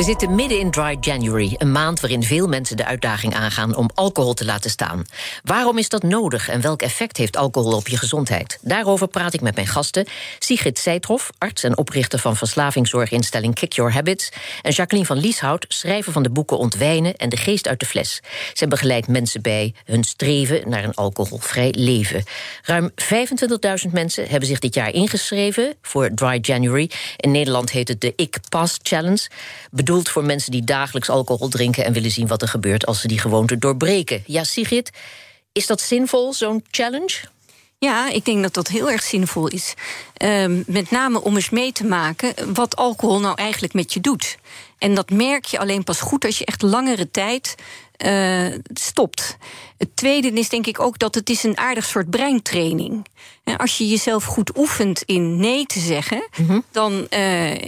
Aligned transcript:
We 0.00 0.06
zitten 0.06 0.34
midden 0.34 0.58
in 0.58 0.70
Dry 0.70 0.96
January, 1.00 1.54
een 1.58 1.72
maand 1.72 2.00
waarin 2.00 2.22
veel 2.22 2.48
mensen 2.48 2.76
de 2.76 2.84
uitdaging 2.84 3.34
aangaan 3.34 3.76
om 3.76 3.90
alcohol 3.94 4.34
te 4.34 4.44
laten 4.44 4.70
staan. 4.70 5.04
Waarom 5.44 5.78
is 5.78 5.88
dat 5.88 6.02
nodig 6.02 6.48
en 6.48 6.60
welk 6.60 6.82
effect 6.82 7.16
heeft 7.16 7.36
alcohol 7.36 7.72
op 7.72 7.88
je 7.88 7.96
gezondheid? 7.96 8.58
Daarover 8.62 9.08
praat 9.08 9.34
ik 9.34 9.40
met 9.40 9.54
mijn 9.54 9.66
gasten. 9.66 10.06
Sigrid 10.38 10.78
Seithoff, 10.78 11.30
arts 11.38 11.62
en 11.62 11.76
oprichter 11.76 12.18
van 12.18 12.36
verslavingszorginstelling 12.36 13.54
Kick 13.54 13.72
Your 13.72 13.92
Habits. 13.92 14.32
En 14.62 14.72
Jacqueline 14.72 15.06
van 15.08 15.18
Lieshout, 15.18 15.64
schrijver 15.68 16.12
van 16.12 16.22
de 16.22 16.30
boeken 16.30 16.58
Ontwijnen 16.58 17.16
en 17.16 17.28
De 17.28 17.36
Geest 17.36 17.68
uit 17.68 17.80
de 17.80 17.86
Fles. 17.86 18.22
Zij 18.52 18.68
begeleidt 18.68 19.08
mensen 19.08 19.42
bij 19.42 19.74
hun 19.84 20.04
streven 20.04 20.68
naar 20.68 20.84
een 20.84 20.94
alcoholvrij 20.94 21.74
leven. 21.78 22.24
Ruim 22.62 22.90
25.000 23.84 23.92
mensen 23.92 24.28
hebben 24.28 24.48
zich 24.48 24.58
dit 24.58 24.74
jaar 24.74 24.92
ingeschreven 24.92 25.74
voor 25.82 26.10
Dry 26.14 26.38
January. 26.42 26.90
In 27.16 27.30
Nederland 27.30 27.70
heet 27.70 27.88
het 27.88 28.00
de 28.00 28.12
Ik 28.16 28.38
Pass 28.48 28.78
Challenge 28.82 29.28
bedoeld 29.90 30.08
voor 30.08 30.24
mensen 30.24 30.50
die 30.50 30.64
dagelijks 30.64 31.08
alcohol 31.08 31.48
drinken 31.48 31.84
en 31.84 31.92
willen 31.92 32.10
zien 32.10 32.26
wat 32.26 32.42
er 32.42 32.48
gebeurt 32.48 32.86
als 32.86 33.00
ze 33.00 33.08
die 33.08 33.18
gewoonte 33.18 33.58
doorbreken. 33.58 34.22
Ja, 34.26 34.44
Sigrid, 34.44 34.90
is 35.52 35.66
dat 35.66 35.80
zinvol, 35.80 36.32
zo'n 36.32 36.64
challenge? 36.70 37.20
Ja, 37.78 38.10
ik 38.10 38.24
denk 38.24 38.42
dat 38.42 38.54
dat 38.54 38.68
heel 38.68 38.90
erg 38.90 39.02
zinvol 39.02 39.48
is. 39.48 39.74
Um, 40.24 40.64
met 40.66 40.90
name 40.90 41.22
om 41.22 41.36
eens 41.36 41.50
mee 41.50 41.72
te 41.72 41.84
maken 41.84 42.54
wat 42.54 42.76
alcohol 42.76 43.20
nou 43.20 43.34
eigenlijk 43.36 43.72
met 43.72 43.92
je 43.92 44.00
doet. 44.00 44.38
En 44.78 44.94
dat 44.94 45.10
merk 45.10 45.44
je 45.44 45.58
alleen 45.58 45.84
pas 45.84 46.00
goed 46.00 46.24
als 46.24 46.38
je 46.38 46.44
echt 46.44 46.62
langere 46.62 47.10
tijd 47.10 47.54
uh, 48.04 48.58
stopt. 48.72 49.36
Het 49.78 49.96
tweede 49.96 50.30
is 50.30 50.48
denk 50.48 50.66
ik 50.66 50.80
ook 50.80 50.98
dat 50.98 51.14
het 51.14 51.30
is 51.30 51.42
een 51.42 51.58
aardig 51.58 51.84
soort 51.84 52.10
breintraining. 52.10 53.06
En 53.44 53.56
als 53.56 53.78
je 53.78 53.88
jezelf 53.88 54.24
goed 54.24 54.56
oefent 54.56 55.02
in 55.02 55.36
nee 55.36 55.66
te 55.66 55.78
zeggen, 55.78 56.28
mm-hmm. 56.36 56.64
dan 56.70 56.92
uh, 56.92 57.08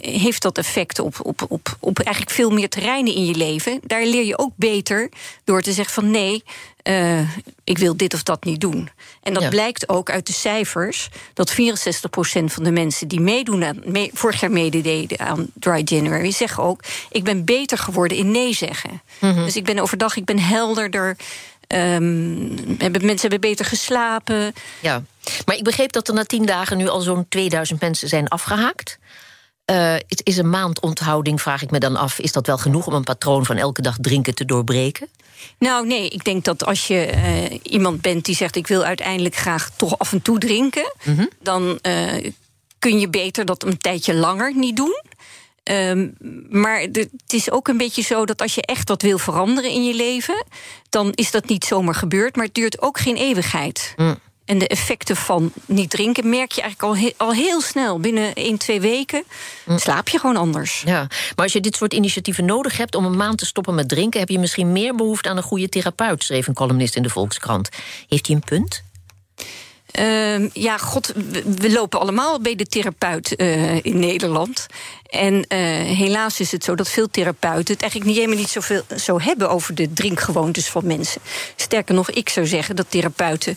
heeft 0.01 0.43
dat 0.43 0.59
effect 0.59 0.99
op, 0.99 1.17
op, 1.23 1.45
op, 1.49 1.77
op 1.81 1.99
eigenlijk 1.99 2.37
veel 2.37 2.51
meer 2.51 2.69
terreinen 2.69 3.15
in 3.15 3.25
je 3.25 3.35
leven. 3.35 3.81
Daar 3.87 4.05
leer 4.05 4.25
je 4.25 4.39
ook 4.39 4.53
beter 4.57 5.09
door 5.45 5.63
te 5.63 5.73
zeggen 5.73 5.95
van 5.95 6.11
nee, 6.11 6.43
uh, 6.89 7.21
ik 7.65 7.79
wil 7.79 7.97
dit 7.97 8.15
of 8.15 8.23
dat 8.23 8.45
niet 8.45 8.61
doen. 8.61 8.89
En 9.23 9.35
dat 9.35 9.43
ja. 9.43 9.49
blijkt 9.49 9.89
ook 9.89 10.11
uit 10.11 10.27
de 10.27 10.33
cijfers 10.33 11.09
dat 11.35 11.53
64% 11.53 11.55
van 12.45 12.65
de 12.65 12.71
mensen 12.71 13.09
die 13.09 13.21
meedoen 13.21 13.65
aan, 13.65 13.81
mee, 13.85 14.11
vorig 14.15 14.41
jaar 14.41 14.51
medededen 14.51 15.19
aan 15.19 15.47
Dry 15.55 15.83
January, 15.85 16.31
zeggen 16.31 16.63
ook: 16.63 16.85
ik 17.11 17.25
ben 17.25 17.45
beter 17.45 17.79
geworden 17.79 18.17
in 18.17 18.31
nee 18.31 18.55
zeggen. 18.55 19.03
Mm-hmm. 19.19 19.45
Dus 19.45 19.57
ik 19.57 19.65
ben 19.65 19.79
overdag, 19.79 20.17
ik 20.23 20.35
ben 20.35 20.39
helderder. 20.39 21.17
Um, 21.69 22.77
hebben, 22.79 23.05
mensen 23.05 23.31
hebben 23.31 23.51
beter 23.51 23.65
geslapen. 23.65 24.53
Ja, 24.81 25.03
maar 25.47 25.57
ik 25.57 25.65
begreep 25.65 25.93
dat 25.93 26.09
er 26.09 26.15
na 26.15 26.25
tien 26.25 26.47
dagen 26.47 26.77
nu 26.77 26.89
al 26.89 27.01
zo'n 27.01 27.27
2000 27.29 27.81
mensen 27.81 28.09
zijn 28.09 28.29
afgehaakt. 28.29 28.99
Uh, 29.71 29.93
het 29.93 30.21
is 30.25 30.37
een 30.37 30.51
maand 30.51 30.81
onthouding, 30.81 31.43
vraag 31.43 31.63
ik 31.63 31.71
me 31.71 31.79
dan 31.79 31.97
af. 31.97 32.19
Is 32.19 32.33
dat 32.33 32.47
wel 32.47 32.59
genoeg 32.59 32.87
om 32.87 32.95
een 32.95 33.05
patroon 33.05 33.47
van 33.47 33.57
elke 33.57 33.83
dag 33.83 33.97
drinken 34.01 34.35
te 34.35 34.45
doorbreken? 34.45 35.09
Nou, 35.59 35.87
nee, 35.87 36.09
ik 36.09 36.25
denk 36.25 36.45
dat 36.45 36.65
als 36.65 36.87
je 36.87 37.13
uh, 37.15 37.59
iemand 37.63 38.01
bent 38.01 38.25
die 38.25 38.35
zegt: 38.35 38.57
Ik 38.57 38.67
wil 38.67 38.85
uiteindelijk 38.85 39.37
graag 39.37 39.71
toch 39.77 39.99
af 39.99 40.13
en 40.13 40.23
toe 40.23 40.39
drinken, 40.39 40.93
mm-hmm. 41.05 41.29
dan 41.41 41.79
uh, 41.83 42.31
kun 42.79 43.01
je 43.01 43.09
beter 43.09 43.45
dat 43.45 43.63
een 43.63 43.79
tijdje 43.79 44.15
langer 44.15 44.57
niet 44.57 44.77
doen. 44.77 45.03
Um, 45.71 46.15
maar 46.49 46.81
het 46.81 47.09
is 47.29 47.51
ook 47.51 47.69
een 47.69 47.77
beetje 47.77 48.03
zo 48.03 48.25
dat 48.27 48.43
als 48.43 48.55
je 48.55 48.63
echt 48.63 48.89
wat 48.89 49.03
wil 49.03 49.19
veranderen 49.19 49.71
in 49.71 49.85
je 49.85 49.95
leven, 49.95 50.45
dan 50.89 51.13
is 51.15 51.31
dat 51.31 51.49
niet 51.49 51.65
zomaar 51.65 51.95
gebeurd, 51.95 52.37
maar 52.37 52.45
het 52.45 52.55
duurt 52.55 52.83
ook 52.83 52.99
geen 52.99 53.17
eeuwigheid. 53.17 53.95
Mm. 53.97 54.19
En 54.45 54.59
de 54.59 54.69
effecten 54.69 55.17
van 55.17 55.53
niet 55.67 55.91
drinken 55.91 56.29
merk 56.29 56.53
je 56.53 56.61
eigenlijk 56.61 56.93
al, 56.93 57.03
he 57.03 57.13
al 57.17 57.33
heel 57.33 57.61
snel. 57.61 58.01
Binnen 58.01 58.35
1, 58.35 58.59
2 58.59 58.81
weken 58.81 59.25
mm. 59.65 59.79
slaap 59.79 60.09
je 60.09 60.19
gewoon 60.19 60.37
anders. 60.37 60.83
Ja, 60.87 61.01
maar 61.09 61.45
als 61.45 61.53
je 61.53 61.61
dit 61.61 61.77
soort 61.77 61.95
initiatieven 61.95 62.45
nodig 62.45 62.77
hebt 62.77 62.95
om 62.95 63.05
een 63.05 63.17
maand 63.17 63.39
te 63.39 63.47
stoppen 63.47 63.75
met 63.75 63.89
drinken, 63.89 64.21
heb 64.21 64.29
je 64.29 64.39
misschien 64.39 64.73
meer 64.73 64.95
behoefte 64.95 65.29
aan 65.29 65.37
een 65.37 65.43
goede 65.43 65.69
therapeut, 65.69 66.25
schreef 66.25 66.47
een 66.47 66.55
columnist 66.55 66.97
in 66.97 67.03
de 67.03 67.11
Volkskrant. 67.11 67.69
Heeft 68.09 68.27
hij 68.27 68.37
een 68.37 68.45
punt? 68.45 68.83
Uh, 69.99 70.49
ja, 70.53 70.79
god, 70.79 71.13
we, 71.57 71.73
lopen 71.73 72.01
allemaal 72.01 72.41
bij 72.41 72.55
de 72.55 72.67
therapeut 72.67 73.35
uh, 73.37 73.85
in 73.85 73.99
Nederland. 73.99 74.67
En 75.07 75.35
uh, 75.35 75.59
helaas 75.99 76.41
is 76.41 76.53
het 76.53 76.65
zo 76.65 76.75
dat 76.75 76.89
veel 76.89 77.11
therapeuten 77.11 77.73
het 77.73 77.83
eigenlijk 77.83 78.05
niet 78.05 78.21
helemaal 78.21 78.41
niet 78.41 78.49
zoveel 78.49 78.83
zo 78.97 79.21
hebben 79.21 79.51
over 79.51 79.75
de 79.75 79.93
drinkgewoontes 79.93 80.69
van 80.69 80.87
mensen. 80.87 81.21
Sterker 81.57 81.95
nog, 81.95 82.11
ik 82.11 82.29
zou 82.29 82.47
zeggen 82.47 82.77
dat 82.77 82.87
therapeuten 82.89 83.57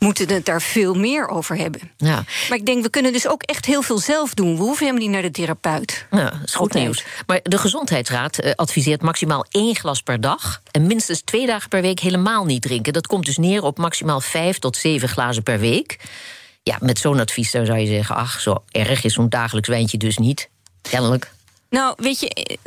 moeten 0.00 0.28
het 0.28 0.44
daar 0.44 0.62
veel 0.62 0.94
meer 0.94 1.28
over 1.28 1.56
hebben. 1.56 1.80
Ja. 1.96 2.24
Maar 2.48 2.58
ik 2.58 2.66
denk, 2.66 2.82
we 2.82 2.90
kunnen 2.90 3.12
dus 3.12 3.28
ook 3.28 3.42
echt 3.42 3.64
heel 3.64 3.82
veel 3.82 3.98
zelf 3.98 4.34
doen. 4.34 4.56
We 4.56 4.62
hoeven 4.62 4.86
helemaal 4.86 5.06
niet 5.06 5.14
naar 5.14 5.22
de 5.22 5.30
therapeut. 5.30 6.06
Ja, 6.10 6.30
dat 6.30 6.40
is 6.44 6.54
goed 6.54 6.74
nieuws. 6.74 7.04
Maar 7.26 7.40
de 7.42 7.58
Gezondheidsraad 7.58 8.44
uh, 8.44 8.52
adviseert 8.54 9.02
maximaal 9.02 9.46
één 9.50 9.76
glas 9.76 10.02
per 10.02 10.20
dag... 10.20 10.62
en 10.70 10.86
minstens 10.86 11.20
twee 11.20 11.46
dagen 11.46 11.68
per 11.68 11.82
week 11.82 12.00
helemaal 12.00 12.44
niet 12.44 12.62
drinken. 12.62 12.92
Dat 12.92 13.06
komt 13.06 13.24
dus 13.24 13.36
neer 13.36 13.62
op 13.62 13.78
maximaal 13.78 14.20
vijf 14.20 14.58
tot 14.58 14.76
zeven 14.76 15.08
glazen 15.08 15.42
per 15.42 15.58
week. 15.58 15.98
Ja, 16.62 16.76
met 16.80 16.98
zo'n 16.98 17.20
advies 17.20 17.50
zou 17.50 17.78
je 17.78 17.86
zeggen... 17.86 18.16
ach, 18.16 18.40
zo 18.40 18.64
erg 18.70 19.04
is 19.04 19.14
zo'n 19.14 19.28
dagelijks 19.28 19.68
wijntje 19.68 19.98
dus 19.98 20.18
niet. 20.18 20.48
Kennelijk. 20.82 21.32
Nou, 21.70 21.94
weet 21.96 22.20
je, 22.20 22.58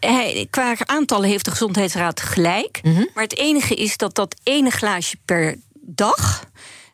hij, 0.00 0.46
qua 0.50 0.76
aantallen 0.78 1.28
heeft 1.28 1.44
de 1.44 1.50
Gezondheidsraad 1.50 2.20
gelijk. 2.20 2.80
Mm-hmm. 2.82 3.08
Maar 3.14 3.24
het 3.24 3.38
enige 3.38 3.74
is 3.74 3.96
dat 3.96 4.14
dat 4.14 4.36
ene 4.42 4.70
glaasje 4.70 5.16
per 5.24 5.56
dag. 5.82 6.44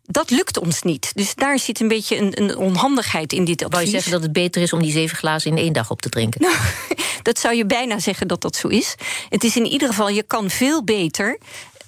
Dat 0.04 0.30
lukt 0.30 0.58
ons 0.58 0.82
niet. 0.82 1.10
Dus 1.14 1.34
daar 1.34 1.58
zit 1.58 1.80
een 1.80 1.88
beetje 1.88 2.16
een, 2.16 2.42
een 2.42 2.56
onhandigheid 2.56 3.32
in 3.32 3.44
dit 3.44 3.64
advies. 3.64 3.70
Wou 3.70 3.84
je 3.84 3.90
zeggen 3.90 4.12
dat 4.12 4.22
het 4.22 4.32
beter 4.32 4.62
is 4.62 4.72
om 4.72 4.82
die 4.82 4.92
zeven 4.92 5.16
glazen 5.16 5.50
in 5.50 5.58
één 5.58 5.72
dag 5.72 5.90
op 5.90 6.00
te 6.00 6.08
drinken? 6.08 6.40
Nou, 6.40 6.56
dat 7.22 7.38
zou 7.38 7.54
je 7.54 7.66
bijna 7.66 7.98
zeggen 7.98 8.28
dat 8.28 8.40
dat 8.40 8.56
zo 8.56 8.68
is. 8.68 8.94
Het 9.28 9.44
is 9.44 9.56
in 9.56 9.66
ieder 9.66 9.88
geval, 9.88 10.08
je 10.08 10.22
kan 10.22 10.50
veel 10.50 10.84
beter 10.84 11.38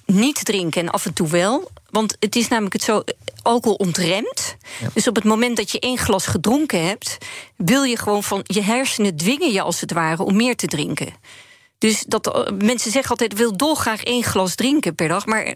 niet 0.05 0.45
drinken 0.45 0.81
en 0.81 0.91
af 0.91 1.07
en 1.07 1.13
toe 1.13 1.29
wel. 1.29 1.71
Want 1.91 2.17
het 2.19 2.37
is 2.37 2.49
namelijk 2.49 2.75
het 2.75 2.83
zo, 2.83 3.03
alcohol 3.43 3.77
ontremt. 3.77 4.57
Ja. 4.81 4.89
Dus 4.95 5.09
op 5.09 5.15
het 5.15 5.25
moment 5.25 5.57
dat 5.57 5.71
je 5.71 5.81
één 5.81 5.99
glas 5.99 6.27
gedronken 6.27 6.87
hebt... 6.87 7.19
wil 7.57 7.83
je 7.83 7.97
gewoon 7.97 8.23
van, 8.23 8.41
je 8.43 8.63
hersenen 8.63 9.17
dwingen 9.17 9.53
je 9.53 9.63
als 9.63 9.81
het 9.81 9.93
ware 9.93 10.23
om 10.23 10.37
meer 10.37 10.57
te 10.57 10.67
drinken. 10.67 11.09
Dus 11.81 12.05
dat, 12.07 12.53
mensen 12.63 12.91
zeggen 12.91 13.11
altijd, 13.11 13.35
wil 13.35 13.57
dolgraag 13.57 14.03
één 14.03 14.23
glas 14.23 14.55
drinken 14.55 14.95
per 14.95 15.09
dag... 15.09 15.27
maar 15.27 15.55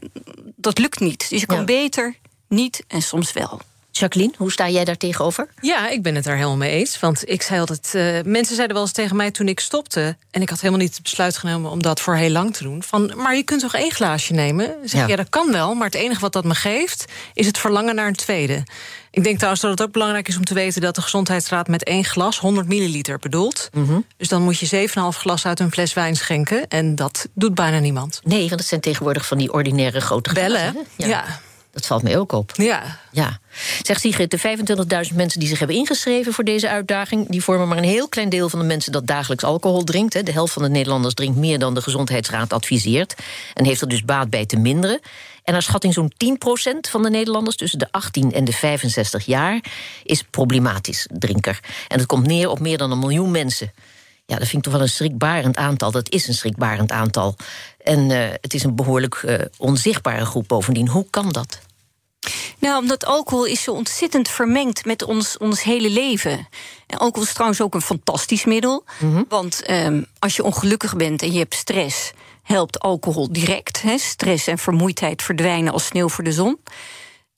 dat 0.57 0.79
lukt 0.79 1.01
niet. 1.01 1.29
Dus 1.31 1.41
je 1.41 1.47
kan 1.47 1.59
ja. 1.59 1.65
beter 1.65 2.17
niet 2.49 2.85
en 2.89 3.03
soms 3.03 3.33
wel. 3.33 3.61
Jacqueline, 3.99 4.33
hoe 4.37 4.53
sta 4.53 4.69
jij 4.69 4.85
daar 4.85 4.97
tegenover? 4.97 5.49
Ja, 5.61 5.89
ik 5.89 6.03
ben 6.03 6.15
het 6.15 6.25
daar 6.25 6.35
helemaal 6.35 6.57
mee 6.57 6.71
eens. 6.71 7.01
Want 7.01 7.29
ik 7.29 7.43
zei 7.43 7.61
altijd. 7.61 7.93
Uh, 7.95 8.33
mensen 8.33 8.55
zeiden 8.55 8.77
wel 8.77 8.85
eens 8.85 8.95
tegen 8.95 9.17
mij 9.17 9.31
toen 9.31 9.49
ik 9.49 9.61
stopte. 9.61 10.17
En 10.31 10.43
ik 10.43 10.49
had 10.49 10.61
helemaal 10.61 10.83
niet 10.83 10.95
het 10.95 11.03
besluit 11.03 11.37
genomen 11.37 11.71
om 11.71 11.83
dat 11.83 12.01
voor 12.01 12.17
heel 12.17 12.31
lang 12.31 12.55
te 12.55 12.63
doen. 12.63 12.83
Van, 12.83 13.13
maar 13.17 13.37
je 13.37 13.43
kunt 13.43 13.61
toch 13.61 13.75
één 13.75 13.93
glaasje 13.93 14.33
nemen? 14.33 14.75
Zeg, 14.85 15.01
ja. 15.01 15.07
ja, 15.07 15.17
dat 15.17 15.29
kan 15.29 15.53
wel. 15.53 15.75
Maar 15.75 15.87
het 15.87 15.95
enige 15.95 16.21
wat 16.21 16.33
dat 16.33 16.45
me 16.45 16.55
geeft, 16.55 17.05
is 17.35 17.47
het 17.47 17.59
verlangen 17.59 17.95
naar 17.95 18.07
een 18.07 18.15
tweede. 18.15 18.63
Ik 19.11 19.25
denk 19.25 19.37
trouwens 19.37 19.63
dat 19.63 19.71
het 19.71 19.83
ook 19.83 19.93
belangrijk 19.93 20.29
is 20.29 20.37
om 20.37 20.45
te 20.45 20.55
weten 20.55 20.81
dat 20.81 20.95
de 20.95 21.03
Gezondheidsraad 21.03 21.69
met 21.69 21.85
één 21.85 22.05
glas 22.05 22.39
100 22.39 22.69
milliliter 22.69 23.19
bedoelt. 23.19 23.69
Mm 23.73 23.87
-hmm. 23.87 24.07
Dus 24.17 24.29
dan 24.29 24.43
moet 24.43 24.59
je 24.59 24.89
7,5 24.89 24.95
glas 25.19 25.47
uit 25.47 25.61
een 25.61 25.73
fles 25.73 25.95
wijn 25.95 26.17
schenken. 26.17 26.69
En 26.69 26.95
dat 26.95 27.29
doet 27.35 27.55
bijna 27.55 27.79
niemand. 27.79 28.21
Nee, 28.25 28.49
want 28.49 28.61
het 28.61 28.69
zijn 28.69 28.81
tegenwoordig 28.81 29.27
van 29.27 29.39
die 29.39 29.53
ordinaire 29.53 30.01
grote 30.01 30.33
Bellen. 30.33 30.77
Ja. 30.97 31.07
ja. 31.07 31.25
Dat 31.75 31.87
valt 31.87 32.03
mij 32.03 32.19
ook 32.19 32.33
op. 32.33 32.53
Ja. 32.57 32.99
ja. 33.11 33.39
Zegt 33.83 34.01
Sigrid, 34.01 34.31
de 34.31 34.39
25.000 35.09 35.15
mensen 35.15 35.41
die 35.41 35.49
zich 35.49 35.59
hebben 35.59 35.77
ingeschreven 35.77 36.33
voor 36.33 36.45
deze 36.45 36.69
uitdaging... 36.69 37.29
die 37.29 37.43
vormen 37.43 37.69
maar 37.69 37.79
een 37.79 37.85
heel 37.85 38.09
klein 38.09 38.29
deel 38.29 38.49
van 38.49 38.59
de 38.59 38.65
mensen 38.65 38.93
dat 38.93 39.07
dagelijks 39.07 39.45
alcohol 39.45 39.85
drinkt. 39.85 40.27
De 40.27 40.33
helft 40.33 40.53
van 40.53 40.63
de 40.63 40.69
Nederlanders 40.69 41.15
drinkt 41.15 41.39
meer 41.39 41.59
dan 41.59 41.75
de 41.75 41.83
Gezondheidsraad 41.83 42.53
adviseert... 42.53 43.15
en 43.55 43.65
heeft 43.65 43.81
er 43.81 43.89
dus 43.89 44.05
baat 44.05 44.31
bij 44.31 44.47
te 44.47 44.57
minderen. 44.57 45.01
En 45.45 45.53
naar 45.53 45.63
schatting 45.63 45.95
zo'n 45.95 46.13
10% 46.25 46.91
van 46.91 47.03
de 47.03 47.11
Nederlanders 47.11 47.57
tussen 47.57 47.79
de 47.79 47.89
18 47.91 48.33
en 48.33 48.45
de 48.45 48.53
65 48.53 49.27
jaar... 49.27 49.65
is 50.03 50.23
problematisch 50.31 51.07
drinker. 51.13 51.61
En 51.89 51.99
het 51.99 52.07
komt 52.07 52.27
neer 52.27 52.49
op 52.49 52.61
meer 52.61 52.79
dan 52.79 52.91
een 52.91 52.99
miljoen 52.99 53.31
mensen... 53.31 53.73
Ja, 54.27 54.37
dat 54.37 54.49
vind 54.49 54.57
ik 54.57 54.63
toch 54.63 54.73
wel 54.73 54.83
een 54.83 54.89
schrikbarend 54.89 55.57
aantal. 55.57 55.91
Dat 55.91 56.11
is 56.11 56.29
een 56.29 56.35
schrikbarend 56.35 56.93
aantal. 56.93 57.37
En 57.83 58.11
uh, 58.11 58.29
het 58.41 58.55
is 58.55 58.63
een 58.63 58.75
behoorlijk 58.75 59.23
uh, 59.25 59.39
onzichtbare 59.59 60.25
groep 60.25 60.49
bovendien. 60.49 60.89
Hoe 60.89 61.07
kan 61.11 61.33
dat? 61.33 61.59
Nou, 62.59 62.79
omdat 62.83 63.05
alcohol 63.05 63.45
is 63.45 63.63
zo 63.63 63.73
ontzettend 63.73 64.29
vermengd 64.29 64.85
met 64.85 65.03
ons, 65.03 65.39
ons 65.39 65.63
hele 65.63 65.91
leven. 65.91 66.49
En 66.87 66.99
alcohol 66.99 67.27
is 67.27 67.33
trouwens 67.33 67.61
ook 67.61 67.75
een 67.75 67.83
fantastisch 67.83 68.45
middel. 68.45 68.85
Mm 68.99 69.15
-hmm. 69.15 69.25
Want 69.29 69.71
um, 69.71 70.07
als 70.19 70.37
je 70.37 70.45
ongelukkig 70.45 70.97
bent 70.97 71.23
en 71.23 71.33
je 71.33 71.39
hebt 71.39 71.55
stress, 71.55 72.13
helpt 72.43 72.79
alcohol 72.79 73.33
direct. 73.33 73.83
Hè? 73.83 73.99
Stress 73.99 74.47
en 74.47 74.59
vermoeidheid 74.59 75.23
verdwijnen 75.23 75.73
als 75.73 75.87
sneeuw 75.87 76.09
voor 76.09 76.25
de 76.25 76.33
zon. 76.33 76.59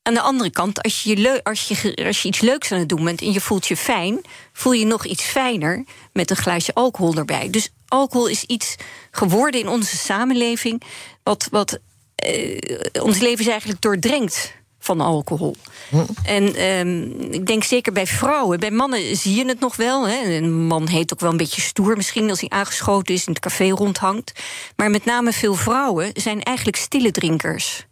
Aan 0.07 0.15
de 0.15 0.21
andere 0.21 0.51
kant, 0.51 0.83
als 0.83 1.03
je, 1.03 1.41
als, 1.43 1.69
je, 1.69 1.97
als 2.07 2.23
je 2.23 2.29
iets 2.29 2.41
leuks 2.41 2.73
aan 2.73 2.79
het 2.79 2.89
doen 2.89 3.05
bent 3.05 3.21
en 3.21 3.33
je 3.33 3.41
voelt 3.41 3.67
je 3.67 3.77
fijn, 3.77 4.21
voel 4.53 4.73
je 4.73 4.85
nog 4.85 5.05
iets 5.05 5.23
fijner 5.23 5.85
met 6.13 6.31
een 6.31 6.37
glaasje 6.37 6.75
alcohol 6.75 7.15
erbij. 7.15 7.51
Dus 7.51 7.71
alcohol 7.89 8.27
is 8.27 8.45
iets 8.45 8.75
geworden 9.11 9.61
in 9.61 9.69
onze 9.69 9.97
samenleving, 9.97 10.83
wat, 11.23 11.49
wat 11.51 11.79
uh, 12.27 12.61
ons 13.03 13.19
leven 13.19 13.41
is 13.45 13.51
eigenlijk 13.51 13.81
doordrenkt 13.81 14.53
van 14.79 15.01
alcohol. 15.01 15.57
Hm. 15.89 16.05
En 16.25 16.65
um, 16.65 17.21
ik 17.31 17.47
denk 17.47 17.65
zeker 17.65 17.93
bij 17.93 18.07
vrouwen. 18.07 18.61
Bij 18.61 18.71
mannen 18.71 19.17
zie 19.17 19.35
je 19.35 19.47
het 19.47 19.61
nog 19.61 19.77
wel. 19.77 20.09
Hè. 20.09 20.37
Een 20.37 20.67
man 20.67 20.89
heet 20.89 21.13
ook 21.13 21.21
wel 21.21 21.31
een 21.31 21.37
beetje 21.37 21.61
stoer 21.61 21.97
misschien 21.97 22.31
als 22.31 22.41
hij 22.41 22.49
aangeschoten 22.49 23.15
is 23.15 23.27
in 23.27 23.33
het 23.33 23.43
café 23.43 23.69
rondhangt. 23.69 24.33
Maar 24.77 24.91
met 24.91 25.05
name 25.05 25.33
veel 25.33 25.55
vrouwen 25.55 26.11
zijn 26.15 26.43
eigenlijk 26.43 26.77
stille 26.77 27.11
drinkers. 27.11 27.87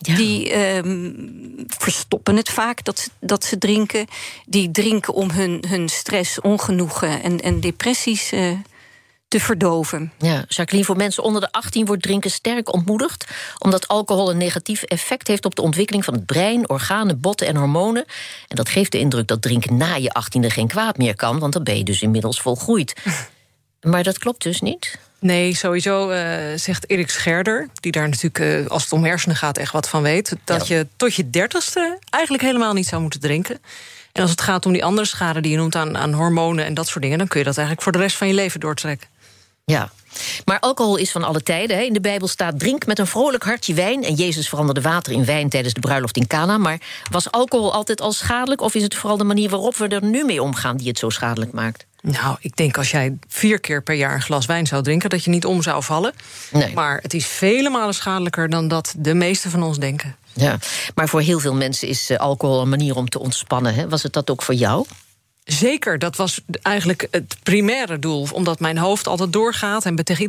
Ja. 0.00 0.16
Die 0.16 0.58
um, 0.58 1.64
verstoppen 1.66 2.36
het 2.36 2.48
vaak 2.48 2.84
dat 2.84 2.98
ze, 2.98 3.10
dat 3.20 3.44
ze 3.44 3.58
drinken. 3.58 4.06
Die 4.46 4.70
drinken 4.70 5.14
om 5.14 5.30
hun, 5.30 5.64
hun 5.68 5.88
stress, 5.88 6.40
ongenoegen 6.40 7.22
en, 7.22 7.40
en 7.40 7.60
depressies 7.60 8.32
uh, 8.32 8.52
te 9.28 9.40
verdoven. 9.40 10.12
Ja, 10.18 10.44
Jacqueline, 10.48 10.86
voor 10.86 10.96
mensen 10.96 11.22
onder 11.22 11.40
de 11.40 11.52
18 11.52 11.86
wordt 11.86 12.02
drinken 12.02 12.30
sterk 12.30 12.72
ontmoedigd... 12.72 13.26
omdat 13.58 13.88
alcohol 13.88 14.30
een 14.30 14.36
negatief 14.36 14.82
effect 14.82 15.28
heeft 15.28 15.44
op 15.44 15.54
de 15.54 15.62
ontwikkeling 15.62 16.04
van 16.04 16.14
het 16.14 16.26
brein... 16.26 16.68
organen, 16.68 17.20
botten 17.20 17.46
en 17.46 17.56
hormonen. 17.56 18.04
En 18.48 18.56
dat 18.56 18.68
geeft 18.68 18.92
de 18.92 18.98
indruk 18.98 19.26
dat 19.26 19.42
drinken 19.42 19.76
na 19.76 19.94
je 19.94 20.12
18e 20.22 20.46
geen 20.46 20.68
kwaad 20.68 20.96
meer 20.96 21.16
kan... 21.16 21.38
want 21.38 21.52
dan 21.52 21.62
ben 21.62 21.76
je 21.76 21.84
dus 21.84 22.02
inmiddels 22.02 22.40
volgroeid. 22.40 22.94
maar 23.80 24.02
dat 24.02 24.18
klopt 24.18 24.42
dus 24.42 24.60
niet? 24.60 24.98
Nee, 25.20 25.54
sowieso 25.54 26.10
uh, 26.10 26.18
zegt 26.56 26.90
Erik 26.90 27.10
Scherder, 27.10 27.68
die 27.74 27.92
daar 27.92 28.08
natuurlijk 28.08 28.38
uh, 28.38 28.66
als 28.66 28.82
het 28.82 28.92
om 28.92 29.04
hersenen 29.04 29.36
gaat 29.36 29.58
echt 29.58 29.72
wat 29.72 29.88
van 29.88 30.02
weet, 30.02 30.36
dat 30.44 30.66
ja. 30.66 30.76
je 30.76 30.86
tot 30.96 31.14
je 31.14 31.30
dertigste 31.30 31.98
eigenlijk 32.10 32.44
helemaal 32.44 32.72
niet 32.72 32.86
zou 32.86 33.02
moeten 33.02 33.20
drinken. 33.20 33.58
En 34.12 34.22
als 34.22 34.30
het 34.30 34.40
gaat 34.40 34.66
om 34.66 34.72
die 34.72 34.84
andere 34.84 35.06
schade 35.06 35.40
die 35.40 35.50
je 35.50 35.56
noemt 35.56 35.76
aan, 35.76 35.96
aan 35.96 36.12
hormonen 36.12 36.64
en 36.64 36.74
dat 36.74 36.86
soort 36.88 37.02
dingen, 37.02 37.18
dan 37.18 37.28
kun 37.28 37.38
je 37.38 37.44
dat 37.44 37.56
eigenlijk 37.56 37.84
voor 37.84 37.92
de 37.92 37.98
rest 37.98 38.16
van 38.16 38.28
je 38.28 38.34
leven 38.34 38.60
doortrekken. 38.60 39.08
Ja, 39.64 39.90
maar 40.44 40.60
alcohol 40.60 40.96
is 40.96 41.10
van 41.10 41.24
alle 41.24 41.42
tijden. 41.42 41.76
Hè. 41.76 41.82
In 41.82 41.92
de 41.92 42.00
Bijbel 42.00 42.28
staat: 42.28 42.58
drink 42.58 42.86
met 42.86 42.98
een 42.98 43.06
vrolijk 43.06 43.44
hartje 43.44 43.74
wijn. 43.74 44.04
En 44.04 44.14
Jezus 44.14 44.48
veranderde 44.48 44.80
water 44.80 45.12
in 45.12 45.24
wijn 45.24 45.48
tijdens 45.48 45.74
de 45.74 45.80
bruiloft 45.80 46.16
in 46.16 46.26
Cana. 46.26 46.58
Maar 46.58 46.80
was 47.10 47.30
alcohol 47.30 47.72
altijd 47.72 48.00
al 48.00 48.12
schadelijk? 48.12 48.60
Of 48.60 48.74
is 48.74 48.82
het 48.82 48.94
vooral 48.94 49.16
de 49.16 49.24
manier 49.24 49.50
waarop 49.50 49.76
we 49.76 49.88
er 49.88 50.04
nu 50.04 50.24
mee 50.24 50.42
omgaan 50.42 50.76
die 50.76 50.88
het 50.88 50.98
zo 50.98 51.10
schadelijk 51.10 51.52
maakt? 51.52 51.86
Nou, 52.02 52.36
ik 52.40 52.56
denk 52.56 52.78
als 52.78 52.90
jij 52.90 53.18
vier 53.28 53.60
keer 53.60 53.82
per 53.82 53.94
jaar 53.94 54.14
een 54.14 54.22
glas 54.22 54.46
wijn 54.46 54.66
zou 54.66 54.82
drinken, 54.82 55.10
dat 55.10 55.24
je 55.24 55.30
niet 55.30 55.44
om 55.44 55.62
zou 55.62 55.82
vallen. 55.82 56.12
Nee. 56.50 56.74
Maar 56.74 56.98
het 57.02 57.14
is 57.14 57.26
vele 57.26 57.70
malen 57.70 57.94
schadelijker 57.94 58.50
dan 58.50 58.68
dat 58.68 58.94
de 58.98 59.14
meeste 59.14 59.50
van 59.50 59.62
ons 59.62 59.78
denken. 59.78 60.16
Ja, 60.32 60.58
maar 60.94 61.08
voor 61.08 61.20
heel 61.20 61.38
veel 61.38 61.54
mensen 61.54 61.88
is 61.88 62.10
uh, 62.10 62.18
alcohol 62.18 62.60
een 62.60 62.68
manier 62.68 62.96
om 62.96 63.08
te 63.08 63.18
ontspannen. 63.18 63.74
Hè? 63.74 63.88
Was 63.88 64.02
het 64.02 64.12
dat 64.12 64.30
ook 64.30 64.42
voor 64.42 64.54
jou? 64.54 64.86
Zeker, 65.48 65.98
dat 65.98 66.16
was 66.16 66.40
eigenlijk 66.62 67.08
het 67.10 67.36
primaire 67.42 67.98
doel. 67.98 68.28
Omdat 68.32 68.60
mijn 68.60 68.78
hoofd 68.78 69.06
altijd 69.06 69.32
doorgaat. 69.32 69.84
En 69.84 69.96
tegen 69.96 70.28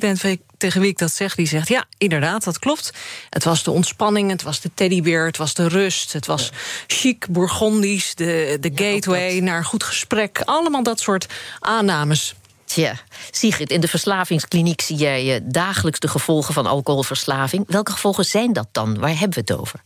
tegen 0.57 0.81
wie 0.81 0.89
ik 0.89 0.97
dat 0.97 1.13
zeg, 1.13 1.35
die 1.35 1.47
zegt... 1.47 1.67
ja, 1.67 1.85
inderdaad, 1.97 2.43
dat 2.43 2.59
klopt. 2.59 2.93
Het 3.29 3.43
was 3.43 3.63
de 3.63 3.71
ontspanning, 3.71 4.31
het 4.31 4.43
was 4.43 4.61
de 4.61 4.71
teddybeer, 4.73 5.25
het 5.25 5.37
was 5.37 5.53
de 5.53 5.67
rust... 5.67 6.13
het 6.13 6.25
was 6.25 6.45
ja. 6.45 6.57
chic, 6.87 7.27
Bourgondisch, 7.29 8.15
de, 8.15 8.57
de 8.59 8.71
ja, 8.73 8.91
gateway 8.91 9.39
naar 9.39 9.65
goed 9.65 9.83
gesprek. 9.83 10.41
Allemaal 10.45 10.83
dat 10.83 10.99
soort 10.99 11.27
aannames. 11.59 12.35
Tja, 12.65 12.93
Sigrid, 13.31 13.69
in 13.69 13.81
de 13.81 13.87
verslavingskliniek 13.87 14.81
zie 14.81 14.95
jij 14.95 15.35
uh, 15.35 15.41
dagelijks 15.43 15.99
de 15.99 16.07
gevolgen 16.07 16.53
van 16.53 16.65
alcoholverslaving. 16.65 17.63
Welke 17.67 17.91
gevolgen 17.91 18.25
zijn 18.25 18.53
dat 18.53 18.67
dan? 18.71 18.99
Waar 18.99 19.09
hebben 19.09 19.45
we 19.45 19.53
het 19.53 19.59
over? 19.59 19.81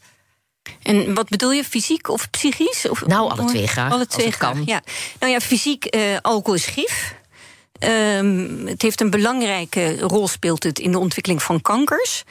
En 0.81 1.13
wat 1.13 1.29
bedoel 1.29 1.51
je, 1.51 1.63
fysiek 1.63 2.09
of 2.09 2.29
psychisch? 2.29 2.89
Of, 2.89 3.05
nou, 3.05 3.29
alle 3.29 3.45
twee 3.45 3.67
graag. 3.67 3.91
Alle 3.91 4.07
twee 4.07 4.31
graag, 4.31 4.57
ja. 4.65 4.81
Nou 5.19 5.31
ja, 5.31 5.39
fysiek, 5.39 5.95
uh, 5.95 6.17
alcohol 6.21 6.53
is 6.53 6.65
gif. 6.65 7.15
Um, 7.79 8.67
het 8.67 8.81
heeft 8.81 9.01
een 9.01 9.09
belangrijke 9.09 9.99
rol 9.99 10.27
speelt 10.27 10.63
het 10.63 10.79
in 10.79 10.91
de 10.91 10.99
ontwikkeling 10.99 11.43
van 11.43 11.61
kankers. 11.61 12.23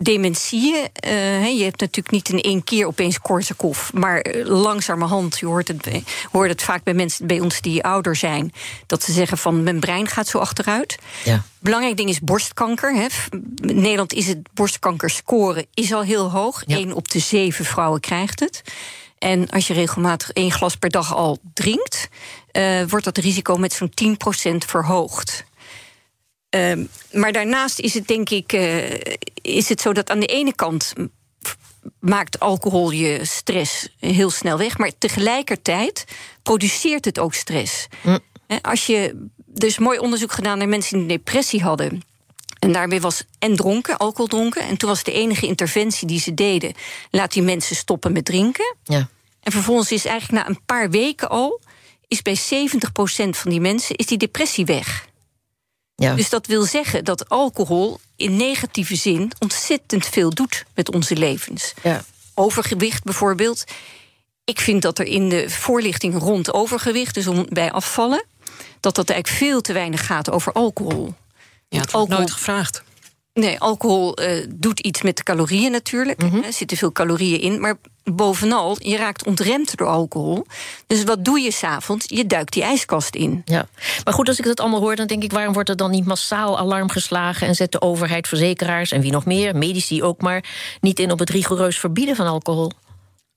Dementie, 0.00 0.74
uh, 0.74 1.58
je 1.58 1.64
hebt 1.64 1.80
natuurlijk 1.80 2.10
niet 2.10 2.28
in 2.28 2.40
één 2.40 2.64
keer 2.64 2.86
opeens 2.86 3.20
Korsakoff, 3.20 3.92
maar 3.92 4.26
langzamerhand, 4.44 5.38
je 5.38 5.46
hoort 5.46 5.68
het, 5.68 5.88
hoort 6.32 6.48
het 6.48 6.62
vaak 6.62 6.82
bij 6.82 6.94
mensen 6.94 7.26
bij 7.26 7.40
ons 7.40 7.60
die 7.60 7.84
ouder 7.84 8.16
zijn, 8.16 8.52
dat 8.86 9.02
ze 9.02 9.12
zeggen 9.12 9.38
van 9.38 9.62
mijn 9.62 9.80
brein 9.80 10.08
gaat 10.08 10.26
zo 10.26 10.38
achteruit. 10.38 10.98
Ja. 11.24 11.42
Belangrijk 11.58 11.96
ding 11.96 12.08
is 12.08 12.20
borstkanker. 12.20 12.94
Hè. 12.94 13.06
In 13.56 13.80
Nederland 13.80 14.12
is 14.12 14.26
het 14.26 14.38
borstkankerscore 14.54 15.66
is 15.74 15.92
al 15.92 16.02
heel 16.02 16.30
hoog. 16.30 16.62
Ja. 16.66 16.76
Eén 16.76 16.94
op 16.94 17.08
de 17.08 17.18
zeven 17.18 17.64
vrouwen 17.64 18.00
krijgt 18.00 18.40
het. 18.40 18.62
En 19.18 19.50
als 19.50 19.66
je 19.66 19.74
regelmatig 19.74 20.30
één 20.30 20.52
glas 20.52 20.76
per 20.76 20.90
dag 20.90 21.14
al 21.14 21.38
drinkt, 21.54 22.08
uh, 22.52 22.82
wordt 22.88 23.04
dat 23.04 23.18
risico 23.18 23.56
met 23.56 23.72
zo'n 23.72 23.92
10% 23.94 24.64
verhoogd. 24.64 25.44
Uh, 26.50 26.84
maar 27.12 27.32
daarnaast 27.32 27.78
is 27.78 27.94
het 27.94 28.08
denk 28.08 28.30
ik 28.30 28.52
uh, 28.52 29.00
is 29.42 29.68
het 29.68 29.80
zo 29.80 29.92
dat 29.92 30.10
aan 30.10 30.20
de 30.20 30.26
ene 30.26 30.54
kant 30.54 30.92
maakt 32.00 32.40
alcohol 32.40 32.90
je 32.90 33.24
stress 33.24 33.88
heel 33.98 34.30
snel 34.30 34.58
weg, 34.58 34.78
maar 34.78 34.92
tegelijkertijd 34.98 36.04
produceert 36.42 37.04
het 37.04 37.18
ook 37.18 37.34
stress. 37.34 37.86
Mm. 38.02 38.18
Als 38.62 38.86
je 38.86 39.26
er 39.54 39.66
is 39.66 39.78
mooi 39.78 39.98
onderzoek 39.98 40.32
gedaan 40.32 40.58
naar 40.58 40.68
mensen 40.68 40.92
die 40.92 41.02
een 41.02 41.16
depressie 41.16 41.62
hadden. 41.62 42.02
En 42.58 42.72
daarbij 42.72 43.00
was 43.00 43.24
en 43.38 43.56
dronken, 43.56 43.96
alcohol 43.96 44.26
dronken. 44.26 44.62
En 44.62 44.76
toen 44.76 44.88
was 44.88 45.02
de 45.02 45.12
enige 45.12 45.46
interventie 45.46 46.06
die 46.06 46.20
ze 46.20 46.34
deden: 46.34 46.74
laat 47.10 47.32
die 47.32 47.42
mensen 47.42 47.76
stoppen 47.76 48.12
met 48.12 48.24
drinken. 48.24 48.76
Ja. 48.84 49.08
En 49.42 49.52
vervolgens 49.52 49.92
is 49.92 50.04
eigenlijk 50.04 50.44
na 50.44 50.48
een 50.48 50.64
paar 50.66 50.90
weken 50.90 51.28
al, 51.28 51.60
is 52.08 52.22
bij 52.22 52.36
70% 52.36 52.40
van 53.30 53.50
die 53.50 53.60
mensen 53.60 53.96
is 53.96 54.06
die 54.06 54.18
depressie 54.18 54.64
weg. 54.64 55.07
Ja. 56.00 56.14
Dus 56.14 56.28
dat 56.28 56.46
wil 56.46 56.62
zeggen 56.62 57.04
dat 57.04 57.28
alcohol 57.28 58.00
in 58.16 58.36
negatieve 58.36 58.96
zin 58.96 59.32
ontzettend 59.38 60.06
veel 60.06 60.30
doet 60.30 60.64
met 60.74 60.94
onze 60.94 61.16
levens. 61.16 61.74
Ja. 61.82 62.04
Overgewicht 62.34 63.04
bijvoorbeeld. 63.04 63.64
Ik 64.44 64.60
vind 64.60 64.82
dat 64.82 64.98
er 64.98 65.06
in 65.06 65.28
de 65.28 65.50
voorlichting 65.50 66.18
rond 66.18 66.52
overgewicht, 66.52 67.14
dus 67.14 67.26
om, 67.26 67.46
bij 67.48 67.72
afvallen, 67.72 68.24
dat 68.80 68.94
dat 68.94 69.10
eigenlijk 69.10 69.42
veel 69.42 69.60
te 69.60 69.72
weinig 69.72 70.06
gaat 70.06 70.30
over 70.30 70.52
alcohol. 70.52 71.14
Ja, 71.68 71.80
het 71.80 71.90
wordt 71.90 72.08
nooit 72.08 72.30
gevraagd. 72.30 72.82
Nee, 73.32 73.60
alcohol 73.60 74.22
uh, 74.22 74.46
doet 74.48 74.80
iets 74.80 75.02
met 75.02 75.16
de 75.16 75.22
calorieën 75.22 75.70
natuurlijk. 75.70 76.22
Mhm. 76.22 76.42
Er 76.42 76.52
zitten 76.52 76.76
veel 76.76 76.92
calorieën 76.92 77.40
in. 77.40 77.60
Maar 77.60 77.76
bovenal, 78.16 78.76
je 78.78 78.96
raakt 78.96 79.26
ontremd 79.26 79.76
door 79.76 79.86
alcohol. 79.86 80.46
Dus 80.86 81.04
wat 81.04 81.24
doe 81.24 81.40
je 81.40 81.52
s'avonds? 81.52 82.04
Je 82.08 82.26
duikt 82.26 82.52
die 82.52 82.62
ijskast 82.62 83.14
in. 83.14 83.42
Ja, 83.44 83.68
maar 84.04 84.14
goed, 84.14 84.28
als 84.28 84.38
ik 84.38 84.44
dat 84.44 84.60
allemaal 84.60 84.80
hoor, 84.80 84.96
dan 84.96 85.06
denk 85.06 85.22
ik... 85.22 85.32
waarom 85.32 85.52
wordt 85.52 85.68
er 85.68 85.76
dan 85.76 85.90
niet 85.90 86.04
massaal 86.04 86.58
alarm 86.58 86.90
geslagen... 86.90 87.46
en 87.46 87.54
zet 87.54 87.72
de 87.72 87.80
overheid, 87.80 88.28
verzekeraars 88.28 88.92
en 88.92 89.00
wie 89.00 89.12
nog 89.12 89.24
meer, 89.24 89.56
medici 89.56 90.02
ook 90.02 90.20
maar... 90.20 90.44
niet 90.80 90.98
in 90.98 91.10
op 91.10 91.18
het 91.18 91.30
rigoureus 91.30 91.78
verbieden 91.78 92.16
van 92.16 92.26
alcohol? 92.26 92.72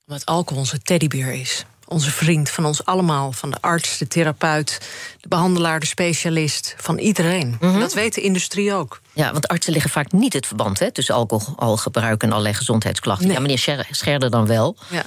Omdat 0.08 0.26
alcohol 0.26 0.62
onze 0.62 0.82
teddybeer 0.82 1.34
is 1.34 1.66
onze 1.92 2.12
vriend, 2.12 2.50
van 2.50 2.66
ons 2.66 2.86
allemaal. 2.86 3.32
Van 3.32 3.52
de 3.52 3.58
arts, 3.60 3.98
de 3.98 4.08
therapeut, 4.08 4.80
de 5.22 5.28
behandelaar, 5.28 5.80
de 5.80 5.86
specialist. 5.86 6.76
Van 6.78 6.98
iedereen. 6.98 7.48
Mhm. 7.48 7.66
Mm 7.66 7.72
-hmm. 7.72 7.80
Dat 7.80 7.94
weet 7.94 8.14
de 8.16 8.22
industrie 8.22 8.74
ook. 8.74 9.02
Ja, 9.14 9.32
want 9.32 9.48
artsen 9.48 9.74
leggen 9.74 9.92
vaak 9.92 10.12
niet 10.12 10.34
het 10.34 10.48
verband 10.48 10.80
hè, 10.80 10.92
tussen 10.92 11.16
alcoholgebruik 11.16 12.24
en 12.24 12.32
allerlei 12.32 12.54
gezondheidsklachten. 12.54 13.28
Nee. 13.28 13.36
Ja, 13.36 13.42
meneer 13.42 13.86
Scherder 13.92 14.30
dan 14.30 14.48
wel. 14.48 14.78
Ja. 14.90 15.04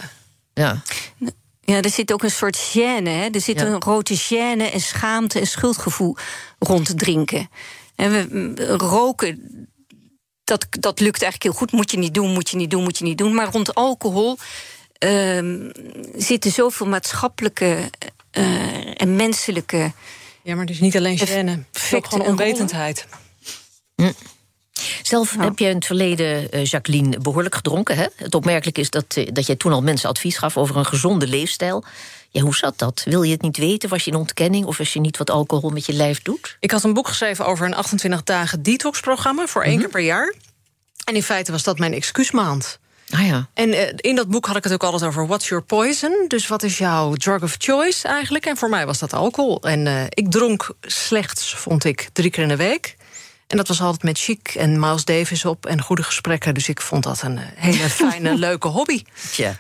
Ja. 0.55 0.83
Ja, 1.61 1.83
er 1.83 1.91
zit 1.91 2.13
ook 2.13 2.23
een 2.23 2.31
soort 2.31 2.59
gêne. 2.59 3.09
Hè? 3.09 3.29
Er 3.31 3.41
zit 3.41 3.61
Ja. 3.61 3.67
een 3.67 3.83
grote 3.83 4.19
gêne 4.19 4.73
en 4.73 4.81
schaamte 4.81 5.41
en 5.41 5.47
schuldgevoel 5.47 6.17
rond 6.59 6.99
drinken. 6.99 7.51
En 7.97 8.11
we 8.11 8.27
mm, 8.31 8.79
roken, 8.79 9.67
dat, 10.45 10.67
dat 10.71 11.01
lukt 11.01 11.23
eigenlijk 11.23 11.43
heel 11.43 11.53
goed. 11.53 11.73
Moet 11.73 11.91
je 11.91 11.99
niet 11.99 12.15
doen, 12.15 12.33
moet 12.33 12.51
je 12.51 12.57
niet 12.57 12.71
doen, 12.71 12.83
moet 12.83 12.99
je 12.99 13.05
niet 13.05 13.19
doen. 13.19 13.35
Maar 13.35 13.51
rond 13.51 13.75
alcohol 13.75 14.39
ehm, 15.05 15.71
zitten 16.17 16.51
zoveel 16.53 16.87
maatschappelijke 16.87 17.91
eh, 18.31 19.01
en 19.03 19.17
menselijke. 19.17 19.93
Ja, 20.43 20.53
maar 20.55 20.65
het 20.65 20.71
is 20.75 20.81
niet 20.81 20.97
alleen 20.97 21.19
gêne. 21.19 21.23
Het 21.23 21.29
is 21.49 21.55
ook 21.55 21.65
effecten 21.73 22.11
gewoon 22.11 22.25
en 22.27 22.31
onwetendheid. 22.31 23.07
Zelf 25.03 25.35
Ja. 25.35 25.43
heb 25.43 25.59
je 25.59 25.69
in 25.69 25.75
het 25.75 25.87
verleden, 25.87 26.51
eh, 26.51 26.65
Jacqueline, 26.65 27.19
behoorlijk 27.19 27.55
gedronken. 27.55 27.97
Hè? 27.97 28.07
Het 28.17 28.35
opmerkelijk 28.35 28.79
is 28.79 28.91
dat, 28.91 29.05
eh, 29.17 29.29
dat 29.33 29.47
jij 29.47 29.57
toen 29.57 29.73
al 29.73 29.83
mensen 29.83 30.09
advies 30.09 30.37
gaf 30.37 30.57
over 30.57 30.77
een 30.77 30.87
gezonde 30.87 31.27
leefstijl. 31.27 31.85
Ja, 32.31 32.41
hoe 32.41 32.55
zat 32.55 32.79
dat? 32.79 33.03
Wil 33.05 33.23
je 33.23 33.33
het 33.33 33.43
niet 33.43 33.57
weten? 33.57 33.89
Was 33.89 34.05
je 34.05 34.11
in 34.11 34.17
ontkenning 34.17 34.65
of 34.65 34.77
was 34.79 34.93
je 34.93 35.01
niet 35.01 35.17
wat 35.17 35.31
alcohol 35.31 35.71
met 35.71 35.87
je 35.87 35.93
lijf 35.93 36.23
doet? 36.23 36.57
Ik 36.61 36.71
had 36.71 36.85
een 36.85 36.93
boek 36.95 37.09
geschreven 37.09 37.47
over 37.47 37.67
een 37.67 37.75
28 37.75 38.23
dagen 38.23 38.63
detox-programma 38.63 39.47
voor 39.47 39.63
één 39.63 39.73
Mhm. 39.73 39.81
keer 39.83 39.91
per 39.91 40.01
jaar. 40.01 40.35
En 41.05 41.15
in 41.15 41.23
feite 41.23 41.53
was 41.53 41.63
dat 41.63 41.79
mijn 41.79 41.93
excuusmaand. 41.93 42.79
Ah 43.11 43.27
ja. 43.27 43.49
En 43.55 43.73
eh, 43.73 43.93
in 43.97 44.15
dat 44.17 44.29
boek 44.29 44.47
had 44.47 44.57
ik 44.57 44.65
het 44.65 44.73
ook 44.73 44.83
altijd 44.85 45.03
over 45.05 45.27
what's 45.27 45.49
your 45.49 45.65
poison. 45.65 46.25
Dus 46.29 46.47
wat 46.47 46.63
is 46.63 46.79
jouw 46.79 47.15
drug 47.15 47.43
of 47.43 47.55
choice 47.59 48.09
eigenlijk? 48.09 48.47
En 48.47 48.57
voor 48.57 48.69
mij 48.69 48.87
was 48.87 48.99
dat 48.99 49.13
alcohol. 49.13 49.63
En 49.63 49.87
eh, 49.87 50.03
ik 50.09 50.31
dronk 50.31 50.71
slechts, 50.81 51.55
vond 51.55 51.85
ik, 51.85 52.09
drie 52.13 52.31
keer 52.31 52.43
in 52.43 52.49
de 52.49 52.57
week. 52.57 52.97
En 53.47 53.57
dat 53.57 53.69
was 53.69 53.81
altijd 53.81 54.03
met 54.03 54.19
Chic 54.19 54.49
en 54.49 54.81
Miles 54.81 55.05
Davis 55.05 55.45
op 55.45 55.67
en 55.67 55.81
goede 55.83 56.03
gesprekken. 56.03 56.55
Dus 56.55 56.69
ik 56.69 56.81
vond 56.81 57.03
dat 57.03 57.23
een 57.23 57.39
eh, 57.39 57.45
hele 57.55 57.89
fijne, 58.11 58.35
leuke 58.39 58.69
hobby. 58.69 59.03
Tja. 59.33 59.57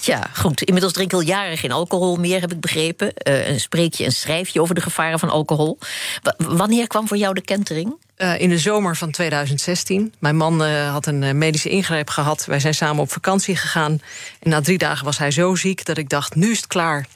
Tja, 0.00 0.30
goed. 0.36 0.62
Inmiddels 0.62 0.92
drink 0.92 1.10
ik 1.12 1.16
al 1.18 1.24
jaren 1.24 1.58
geen 1.58 1.72
alcohol 1.72 2.16
meer, 2.16 2.40
heb 2.40 2.52
ik 2.52 2.60
begrepen. 2.60 3.14
Eh 3.14 3.58
spreek 3.58 3.94
je 3.94 4.04
en 4.04 4.12
schrijf 4.12 4.48
je 4.48 4.60
over 4.60 4.74
de 4.74 4.80
gevaren 4.80 5.18
van 5.18 5.30
alcohol. 5.30 5.78
Wa- 6.22 6.34
wanneer 6.38 6.86
kwam 6.86 7.08
voor 7.08 7.16
jou 7.16 7.34
de 7.34 7.40
kentering? 7.40 7.94
Eh, 8.20 8.40
in 8.40 8.48
de 8.48 8.58
zomer 8.58 8.96
van 8.96 9.10
2016. 9.10 10.14
Mijn 10.18 10.36
man 10.36 10.64
eh, 10.64 10.90
had 10.92 11.06
een 11.06 11.22
eh, 11.22 11.32
medische 11.34 11.68
ingreep 11.68 12.10
gehad. 12.10 12.44
Wij 12.44 12.60
zijn 12.60 12.74
samen 12.74 13.02
op 13.02 13.12
vakantie 13.12 13.56
gegaan. 13.56 14.00
En 14.40 14.50
na 14.50 14.60
drie 14.60 14.78
dagen 14.78 15.04
was 15.04 15.18
hij 15.18 15.30
zo 15.30 15.54
ziek 15.54 15.84
dat 15.84 15.98
ik 15.98 16.08
dacht, 16.08 16.34
nu 16.34 16.50
is 16.50 16.56
het 16.56 16.66
klaar. 16.66 17.06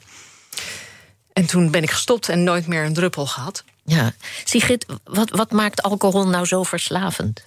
En 1.32 1.46
toen 1.46 1.70
ben 1.70 1.82
ik 1.82 1.90
gestopt 1.90 2.28
en 2.28 2.44
nooit 2.44 2.66
meer 2.66 2.84
een 2.84 2.94
druppel 2.94 3.26
gehad. 3.26 3.64
Ja. 3.84 4.12
Sigrid, 4.44 4.86
wat, 5.04 5.30
wat 5.30 5.50
maakt 5.52 5.82
alcohol 5.82 6.28
nou 6.28 6.44
zo 6.46 6.62
verslavend? 6.62 7.44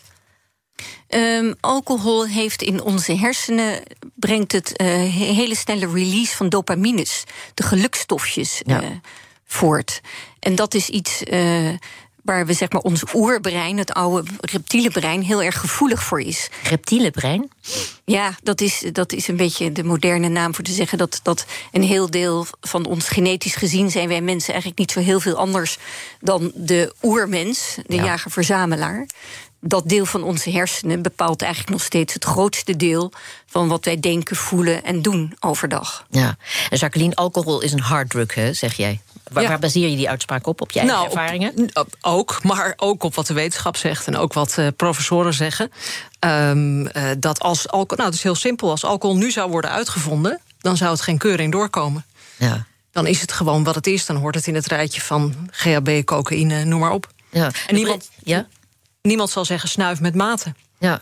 Ehm, 1.07 1.53
alcohol 1.59 2.25
heeft 2.27 2.61
in 2.61 2.81
onze 2.81 3.15
hersenen 3.17 3.81
brengt 4.15 4.51
het 4.51 4.75
eh, 4.75 4.87
he- 4.87 5.33
hele 5.33 5.55
snelle 5.55 5.87
release 5.93 6.35
van 6.35 6.49
dopamines, 6.49 7.23
de 7.53 7.63
gelukstofjes, 7.63 8.61
Ja. 8.65 8.81
eh, 8.81 8.87
voort. 9.45 10.01
En 10.39 10.55
dat 10.55 10.73
is 10.73 10.89
iets 10.89 11.23
eh, 11.23 11.69
waar 12.27 12.45
we 12.45 12.53
zeg 12.53 12.71
maar 12.71 12.81
ons 12.81 13.03
oerbrein, 13.13 13.77
het 13.77 13.93
oude 13.93 14.29
reptiele 14.39 14.89
brein, 14.89 15.21
heel 15.21 15.43
erg 15.43 15.59
gevoelig 15.59 16.03
voor 16.03 16.21
is. 16.21 16.49
Reptiele 16.63 17.11
brein? 17.11 17.49
Ja, 18.05 18.35
dat 18.43 18.61
is, 18.61 18.83
dat 18.91 19.11
is 19.11 19.27
een 19.27 19.35
beetje 19.37 19.71
de 19.71 19.83
moderne 19.83 20.27
naam 20.29 20.55
voor 20.55 20.63
te 20.63 20.71
zeggen 20.71 20.97
dat, 20.97 21.19
dat 21.23 21.45
een 21.71 21.83
heel 21.83 22.09
deel 22.09 22.45
van 22.61 22.85
ons 22.85 23.07
genetisch 23.07 23.55
gezien 23.55 23.91
zijn 23.91 24.07
wij 24.07 24.21
mensen 24.21 24.49
eigenlijk 24.53 24.79
niet 24.79 24.91
zo 24.91 24.99
heel 24.99 25.19
veel 25.19 25.35
anders 25.35 25.77
dan 26.21 26.51
de 26.55 26.93
oermens, 27.01 27.75
de 27.85 27.95
Ja. 27.95 28.03
jager-verzamelaar. 28.03 29.07
Dat 29.59 29.89
deel 29.89 30.05
van 30.05 30.23
onze 30.23 30.51
hersenen 30.51 31.01
bepaalt 31.01 31.41
eigenlijk 31.41 31.71
nog 31.71 31.83
steeds 31.83 32.13
het 32.13 32.23
grootste 32.23 32.75
deel 32.75 33.11
van 33.45 33.67
wat 33.67 33.85
wij 33.85 33.99
denken, 33.99 34.35
voelen 34.35 34.83
en 34.83 35.01
doen 35.01 35.35
overdag. 35.39 36.05
Ja. 36.09 36.37
En 36.69 36.77
Jacqueline, 36.77 37.15
alcohol 37.15 37.61
is 37.61 37.71
een 37.71 37.79
harddrug, 37.79 38.35
hè, 38.35 38.53
zeg 38.53 38.73
jij. 38.73 38.99
Waar, 39.31 39.43
Ja. 39.43 39.49
waar 39.49 39.59
baseer 39.59 39.89
je 39.89 39.95
die 39.95 40.09
uitspraak 40.09 40.47
op? 40.47 40.61
Op 40.61 40.71
je 40.71 40.79
eigen 40.79 40.97
Nou, 40.97 41.09
ervaringen? 41.09 41.69
op- 41.73 41.95
ook, 42.01 42.43
maar 42.43 42.73
ook 42.77 43.03
op 43.03 43.15
wat 43.15 43.27
de 43.27 43.33
wetenschap 43.33 43.77
zegt 43.77 44.07
en 44.07 44.17
ook 44.17 44.33
wat 44.33 44.57
eh, 44.57 44.67
professoren 44.75 45.33
zeggen. 45.33 45.71
Ehm, 46.19 46.85
eh, 46.85 47.03
dat 47.19 47.39
als 47.39 47.67
alcohol, 47.69 47.95
nou, 47.97 48.05
het 48.09 48.13
is 48.17 48.23
heel 48.23 48.35
simpel. 48.35 48.69
Als 48.69 48.83
alcohol 48.85 49.15
nu 49.17 49.31
zou 49.31 49.49
worden 49.51 49.71
uitgevonden, 49.71 50.39
dan 50.59 50.77
zou 50.77 50.91
het 50.91 51.01
geen 51.01 51.17
keuring 51.17 51.51
doorkomen. 51.51 52.05
Ja. 52.37 52.65
Dan 52.91 53.07
is 53.07 53.21
het 53.21 53.31
gewoon 53.31 53.63
wat 53.63 53.75
het 53.75 53.87
is. 53.87 54.05
Dan 54.05 54.15
hoort 54.15 54.35
het 54.35 54.47
in 54.47 54.55
het 54.55 54.67
rijtje 54.67 55.01
van 55.01 55.49
GHB, 55.51 56.01
cocaïne, 56.05 56.63
noem 56.63 56.79
maar 56.79 56.91
op. 56.91 57.07
ja. 57.29 57.51
En 57.67 57.75
niemand, 57.75 58.09
Ja? 58.23 58.47
niemand 59.01 59.29
zal 59.29 59.45
zeggen 59.45 59.69
snuif 59.69 59.99
met 59.99 60.15
mate. 60.15 60.53
Ja. 60.79 61.01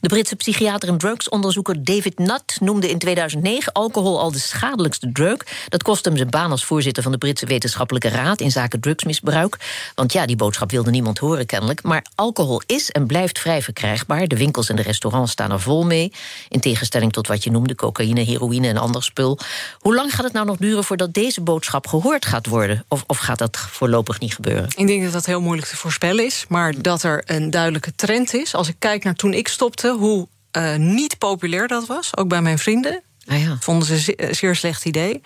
De 0.00 0.08
Britse 0.08 0.36
psychiater 0.36 0.88
en 0.88 0.98
drugsonderzoeker 0.98 1.84
David 1.84 2.18
Nutt 2.18 2.60
noemde 2.60 2.90
in 2.90 2.98
2009 2.98 3.72
alcohol 3.72 4.20
al 4.20 4.32
de 4.32 4.38
schadelijkste 4.38 5.12
drug. 5.12 5.36
Dat 5.68 5.82
kostte 5.82 6.08
hem 6.08 6.18
zijn 6.18 6.30
baan 6.30 6.50
als 6.50 6.64
voorzitter 6.64 7.02
van 7.02 7.12
de 7.12 7.18
Britse 7.18 7.46
Wetenschappelijke 7.46 8.08
Raad 8.08 8.40
in 8.40 8.50
zaken 8.50 8.80
drugsmisbruik. 8.80 9.56
Want 9.94 10.12
ja, 10.12 10.26
die 10.26 10.36
boodschap 10.36 10.70
wilde 10.70 10.90
niemand 10.90 11.18
horen 11.18 11.46
kennelijk. 11.46 11.82
Maar 11.82 12.04
alcohol 12.14 12.62
is 12.66 12.90
en 12.90 13.06
blijft 13.06 13.38
vrij 13.38 13.62
verkrijgbaar. 13.62 14.26
De 14.26 14.36
winkels 14.36 14.68
en 14.68 14.76
de 14.76 14.82
restaurants 14.82 15.32
staan 15.32 15.50
er 15.52 15.60
vol 15.60 15.84
mee. 15.84 16.12
In 16.48 16.60
tegenstelling 16.60 17.12
tot 17.12 17.26
wat 17.26 17.44
je 17.44 17.50
noemde, 17.50 17.74
cocaïne, 17.74 18.20
heroïne 18.20 18.68
en 18.68 18.76
ander 18.76 19.02
spul. 19.02 19.38
Hoe 19.78 19.94
lang 19.94 20.14
gaat 20.14 20.24
het 20.24 20.32
nou 20.32 20.46
nog 20.46 20.56
duren 20.56 20.84
voordat 20.84 21.14
deze 21.14 21.40
boodschap 21.40 21.86
gehoord 21.86 22.26
gaat 22.26 22.46
worden? 22.46 22.84
Of, 22.88 23.04
of 23.06 23.18
gaat 23.18 23.38
dat 23.38 23.56
voorlopig 23.56 24.20
niet 24.20 24.34
gebeuren? 24.34 24.68
Ik 24.76 24.86
denk 24.86 25.02
dat 25.02 25.12
dat 25.12 25.26
heel 25.26 25.40
moeilijk 25.40 25.68
te 25.68 25.76
voorspellen 25.76 26.24
is. 26.24 26.44
Maar 26.48 26.82
dat 26.82 27.02
er 27.02 27.22
een 27.26 27.50
duidelijke 27.50 27.94
trend 27.94 28.34
is. 28.34 28.54
Als 28.54 28.68
ik 28.68 28.76
kijk 28.78 29.04
naar 29.04 29.14
toen 29.14 29.32
ik 29.32 29.48
stopte, 29.66 29.98
hoe 29.98 30.28
eh, 30.50 30.76
niet 30.76 31.18
populair 31.18 31.68
dat 31.68 31.86
was. 31.86 32.16
Ook 32.16 32.28
bij 32.28 32.42
mijn 32.42 32.58
vrienden. 32.58 33.02
Ah 33.26 33.42
ja. 33.42 33.56
Vonden 33.60 33.86
ze 33.86 33.94
een 33.94 34.00
zeer, 34.00 34.34
zeer 34.34 34.56
slecht 34.56 34.84
idee. 34.84 35.22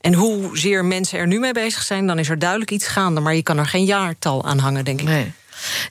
En 0.00 0.14
hoezeer 0.14 0.84
mensen 0.84 1.18
er 1.18 1.26
nu 1.26 1.38
mee 1.38 1.52
bezig 1.52 1.82
zijn, 1.82 2.06
dan 2.06 2.18
is 2.18 2.28
er 2.28 2.38
duidelijk 2.38 2.70
iets 2.70 2.86
gaande. 2.86 3.20
Maar 3.20 3.34
je 3.34 3.42
kan 3.42 3.58
er 3.58 3.66
geen 3.66 3.84
jaartal 3.84 4.44
aan 4.44 4.58
hangen, 4.58 4.84
denk 4.84 5.00
ik. 5.00 5.06
Nee. 5.06 5.32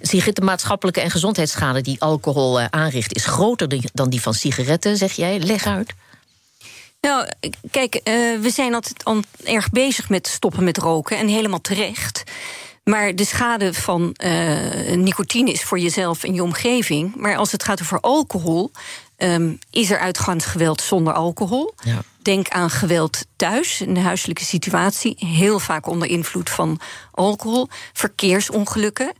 Sigrid, 0.01 0.35
de 0.35 0.41
maatschappelijke 0.41 1.01
en 1.01 1.11
gezondheidsschade 1.11 1.81
die 1.81 2.01
alcohol 2.01 2.59
eh, 2.59 2.65
aanricht... 2.69 3.15
is 3.15 3.25
groter 3.25 3.79
dan 3.93 4.09
die 4.09 4.21
van 4.21 4.33
sigaretten, 4.33 4.97
zeg 4.97 5.13
jij. 5.13 5.39
Leg 5.39 5.65
uit. 5.65 5.93
Nou, 7.01 7.27
kijk, 7.71 7.95
eh, 7.95 8.13
we 8.39 8.49
zijn 8.49 8.73
altijd 8.73 9.03
al 9.03 9.21
erg 9.43 9.69
bezig 9.69 10.09
met 10.09 10.27
stoppen 10.27 10.63
met 10.63 10.77
roken 10.77 11.17
en 11.17 11.27
helemaal 11.27 11.61
terecht. 11.61 12.23
Maar 12.87 13.15
de 13.15 13.25
schade 13.25 13.73
van 13.73 14.13
eh, 14.13 14.95
nicotine 14.95 15.51
is 15.51 15.63
voor 15.63 15.79
jezelf 15.79 16.23
en 16.23 16.33
je 16.33 16.43
omgeving. 16.43 17.15
Maar 17.15 17.35
als 17.35 17.51
het 17.51 17.63
gaat 17.63 17.81
over 17.81 17.99
alcohol, 17.99 18.71
ehm, 19.15 19.53
is 19.69 19.91
er 19.91 19.99
uitgaansgeweld 19.99 20.81
zonder 20.81 21.13
alcohol. 21.13 21.73
Ja. 21.83 22.01
Denk 22.21 22.49
aan 22.49 22.69
geweld 22.69 23.25
thuis, 23.35 23.81
in 23.81 23.93
de 23.93 23.99
huiselijke 23.99 24.43
situatie, 24.43 25.15
heel 25.17 25.59
vaak 25.59 25.87
onder 25.87 26.07
invloed 26.07 26.49
van 26.49 26.79
alcohol. 27.11 27.67
Verkeersongelukken. 27.93 29.13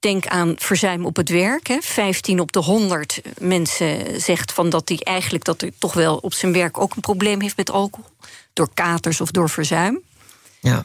Denk 0.00 0.26
aan 0.26 0.54
verzuim 0.58 1.06
op 1.06 1.16
het 1.16 1.28
werk. 1.28 1.66
Hè. 1.66 1.78
15 1.80 2.40
op 2.40 2.52
de 2.52 2.60
100 2.60 3.20
mensen 3.38 4.20
zegt 4.20 4.52
van 4.52 4.70
dat 4.70 4.88
hij 4.88 4.98
eigenlijk 4.98 5.44
dat 5.44 5.62
er 5.62 5.70
toch 5.78 5.92
wel 5.92 6.16
op 6.16 6.34
zijn 6.34 6.52
werk 6.52 6.80
ook 6.80 6.94
een 6.94 7.00
probleem 7.00 7.40
heeft 7.40 7.56
met 7.56 7.70
alcohol. 7.70 8.10
Door 8.52 8.68
katers 8.74 9.20
of 9.20 9.30
door 9.30 9.50
verzuim. 9.50 10.00
Ja. 10.60 10.84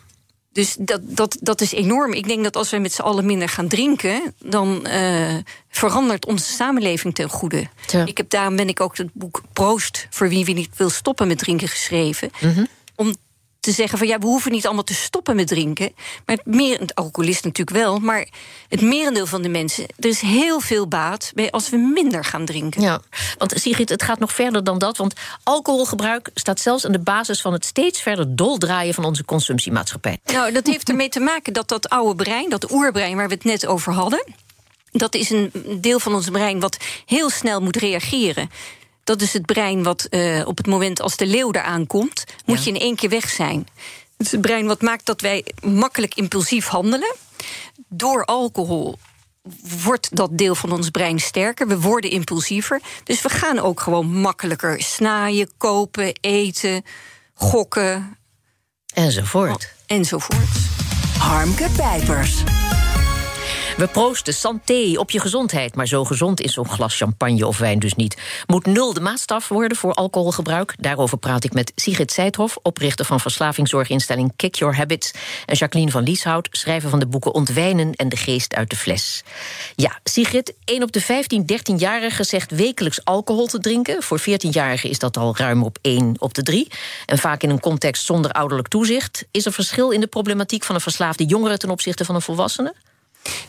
Dus 0.53 0.75
dat, 0.79 1.01
dat, 1.03 1.37
dat 1.39 1.61
is 1.61 1.71
enorm. 1.71 2.13
Ik 2.13 2.27
denk 2.27 2.43
dat 2.43 2.55
als 2.55 2.69
we 2.69 2.77
met 2.77 2.93
z'n 2.93 3.01
allen 3.01 3.25
minder 3.25 3.49
gaan 3.49 3.67
drinken, 3.67 4.33
dan 4.39 4.85
eh, 4.85 5.35
verandert 5.69 6.25
onze 6.25 6.51
samenleving 6.51 7.15
ten 7.15 7.29
goede. 7.29 7.67
Ik 8.05 8.17
heb, 8.17 8.29
daarom 8.29 8.55
ben 8.55 8.67
ik 8.67 8.81
ook 8.81 8.97
het 8.97 9.13
boek 9.13 9.41
Proost, 9.53 10.07
voor 10.09 10.29
wie 10.29 10.45
wie 10.45 10.55
niet 10.55 10.77
wil 10.77 10.89
stoppen 10.89 11.27
met 11.27 11.37
drinken, 11.37 11.67
geschreven. 11.67 12.29
Mhm. 12.41 12.65
Om 12.95 13.15
te 13.61 13.71
zeggen 13.71 13.97
van 13.97 14.07
ja, 14.07 14.19
we 14.19 14.25
hoeven 14.25 14.51
niet 14.51 14.65
allemaal 14.65 14.83
te 14.83 14.93
stoppen 14.93 15.35
met 15.35 15.47
drinken. 15.47 15.91
Maar 16.25 16.35
het, 16.35 16.45
meer, 16.45 16.79
het 16.79 16.95
alcoholist 16.95 17.43
natuurlijk 17.43 17.77
wel, 17.77 17.99
maar 17.99 18.27
het 18.69 18.81
merendeel 18.81 19.25
van 19.25 19.41
de 19.41 19.49
mensen, 19.49 19.85
er 19.99 20.09
is 20.09 20.21
heel 20.21 20.59
veel 20.59 20.87
baat 20.87 21.31
bij 21.35 21.51
als 21.51 21.69
we 21.69 21.77
minder 21.77 22.23
gaan 22.23 22.45
drinken. 22.45 22.81
ja. 22.81 23.01
Want 23.37 23.53
Sigrid, 23.55 23.89
het 23.89 24.03
gaat 24.03 24.19
nog 24.19 24.33
verder 24.33 24.63
dan 24.63 24.77
dat. 24.77 24.97
Want 24.97 25.13
alcoholgebruik 25.43 26.29
staat 26.33 26.59
zelfs 26.59 26.85
aan 26.85 26.91
de 26.91 26.99
basis 26.99 27.41
van 27.41 27.53
het 27.53 27.65
steeds 27.65 28.01
verder 28.01 28.35
doldraaien 28.35 28.93
van 28.93 29.05
onze 29.05 29.25
consumptiemaatschappij. 29.25 30.17
Nou, 30.25 30.51
dat 30.51 30.67
heeft 30.67 30.89
ermee 30.89 31.09
te 31.09 31.19
maken 31.19 31.53
dat 31.53 31.67
dat 31.67 31.89
oude 31.89 32.23
brein, 32.23 32.49
dat 32.49 32.71
oerbrein 32.71 33.15
waar 33.15 33.27
we 33.27 33.33
het 33.33 33.43
net 33.43 33.65
over 33.65 33.93
hadden, 33.93 34.25
dat 34.91 35.15
is 35.15 35.29
een 35.29 35.51
deel 35.81 35.99
van 35.99 36.13
ons 36.13 36.29
brein 36.29 36.59
wat 36.59 36.77
heel 37.05 37.29
snel 37.29 37.61
moet 37.61 37.75
reageren. 37.75 38.49
Dat 39.03 39.21
is 39.21 39.33
het 39.33 39.45
brein 39.45 39.83
wat 39.83 40.03
eh, 40.03 40.41
op 40.45 40.57
het 40.57 40.67
moment 40.67 41.01
als 41.01 41.15
de 41.17 41.25
leeuw 41.25 41.51
er 41.51 41.61
aankomt, 41.61 42.23
moet 42.45 42.57
Ja. 42.57 42.63
je 42.63 42.69
in 42.69 42.79
één 42.81 42.95
keer 42.95 43.09
weg 43.09 43.29
zijn. 43.29 43.67
Het 44.17 44.25
is 44.25 44.31
het 44.31 44.41
brein 44.41 44.65
wat 44.67 44.81
maakt 44.81 45.05
dat 45.05 45.21
wij 45.21 45.45
makkelijk 45.63 46.15
impulsief 46.15 46.67
handelen. 46.67 47.15
Door 47.89 48.25
alcohol 48.25 48.97
wordt 49.83 50.15
dat 50.15 50.37
deel 50.37 50.55
van 50.55 50.71
ons 50.71 50.89
brein 50.89 51.19
sterker. 51.19 51.67
We 51.67 51.79
worden 51.79 52.09
impulsiever. 52.09 52.81
Dus 53.03 53.21
we 53.21 53.29
gaan 53.29 53.59
ook 53.59 53.79
gewoon 53.79 54.13
makkelijker 54.13 54.81
snaaien, 54.83 55.49
kopen, 55.57 56.13
eten, 56.21 56.83
gokken 57.33 58.17
Enzovoort. 58.93 59.73
enzovoort. 59.85 60.47
Harmke 61.17 61.67
Pijpers. 61.77 62.43
We 63.81 63.87
proosten 63.87 64.33
santé 64.33 64.93
op 64.95 65.11
je 65.11 65.19
gezondheid. 65.19 65.75
Maar 65.75 65.87
zo 65.87 66.05
gezond 66.05 66.41
is 66.41 66.53
zo'n 66.53 66.69
glas 66.69 66.97
champagne 66.97 67.47
of 67.47 67.57
wijn 67.57 67.79
dus 67.79 67.93
niet. 67.93 68.17
Moet 68.47 68.65
nul 68.65 68.93
de 68.93 68.99
maatstaf 68.99 69.47
worden 69.47 69.77
voor 69.77 69.93
alcoholgebruik? 69.93 70.75
Daarover 70.79 71.17
praat 71.17 71.43
ik 71.43 71.53
met 71.53 71.71
Sigrid 71.75 72.11
Seithoff, 72.11 72.57
oprichter 72.61 73.05
van 73.05 73.19
verslavingszorginstelling 73.19 74.33
Kick 74.35 74.55
Your 74.55 74.75
Habits. 74.75 75.11
En 75.45 75.55
Jacqueline 75.55 75.91
van 75.91 76.03
Lieshout, 76.03 76.47
schrijver 76.51 76.89
van 76.89 76.99
de 76.99 77.05
boeken 77.05 77.33
Ontwijnen 77.33 77.93
en 77.93 78.09
De 78.09 78.15
Geest 78.15 78.55
uit 78.55 78.69
de 78.69 78.75
Fles. 78.75 79.23
Ja, 79.75 79.99
Sigrid, 80.03 80.53
1 80.65 80.83
op 80.83 80.91
de 80.91 81.01
15, 81.01 81.45
13-jarigen 81.51 82.25
zegt 82.25 82.51
wekelijks 82.51 83.05
alcohol 83.05 83.47
te 83.47 83.59
drinken. 83.59 84.03
Voor 84.03 84.21
14-jarigen 84.21 84.89
is 84.89 84.99
dat 84.99 85.17
al 85.17 85.37
ruim 85.37 85.63
op 85.63 85.77
1 85.81 86.15
op 86.19 86.33
de 86.33 86.43
3. 86.43 86.67
En 87.05 87.17
vaak 87.17 87.43
in 87.43 87.49
een 87.49 87.59
context 87.59 88.05
zonder 88.05 88.31
ouderlijk 88.31 88.67
toezicht. 88.67 89.25
Is 89.31 89.45
er 89.45 89.53
verschil 89.53 89.89
in 89.89 89.99
de 89.99 90.07
problematiek 90.07 90.63
van 90.63 90.75
een 90.75 90.81
verslaafde 90.81 91.25
jongere 91.25 91.57
ten 91.57 91.69
opzichte 91.69 92.05
van 92.05 92.15
een 92.15 92.21
volwassene? 92.21 92.73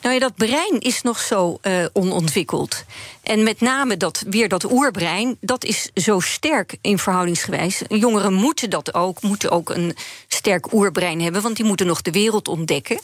Nou 0.03 0.15
ja, 0.15 0.21
dat 0.21 0.35
brein 0.35 0.79
is 0.79 1.03
nog 1.03 1.21
zo 1.21 1.59
uh, 1.63 1.85
onontwikkeld. 1.93 2.85
En 3.23 3.43
met 3.43 3.61
name 3.61 3.97
dat, 3.97 4.25
weer 4.31 4.49
dat 4.49 4.73
oerbrein, 4.73 5.37
dat 5.41 5.65
is 5.65 5.91
zo 5.95 6.21
sterk 6.21 6.77
in 6.81 6.99
verhoudingsgewijs. 6.99 7.83
Jongeren 7.89 8.33
moeten 8.33 8.71
dat 8.71 8.95
ook, 8.95 9.23
moeten 9.23 9.51
ook 9.51 9.71
een 9.71 9.97
sterk 10.29 10.73
oerbrein 10.73 11.21
hebben, 11.21 11.43
want 11.43 11.57
die 11.57 11.65
moeten 11.65 11.87
nog 11.87 12.03
de 12.03 12.11
wereld 12.11 12.49
ontdekken. 12.49 13.01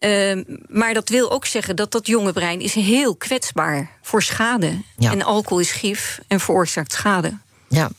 Uh, 0.00 0.44
maar 0.68 0.94
dat 0.94 1.08
wil 1.08 1.30
ook 1.30 1.46
zeggen 1.46 1.76
dat 1.76 1.92
dat 1.92 2.06
jonge 2.06 2.32
brein 2.32 2.60
is 2.60 2.74
heel 2.74 3.16
kwetsbaar 3.16 3.90
voor 4.02 4.22
schade. 4.22 4.82
Ja. 4.96 5.10
En 5.10 5.22
alcohol 5.22 5.60
is 5.60 5.72
gif 5.72 6.20
en 6.28 6.40
veroorzaakt 6.40 6.92
schade. 6.92 7.38
Ja, 7.68 7.90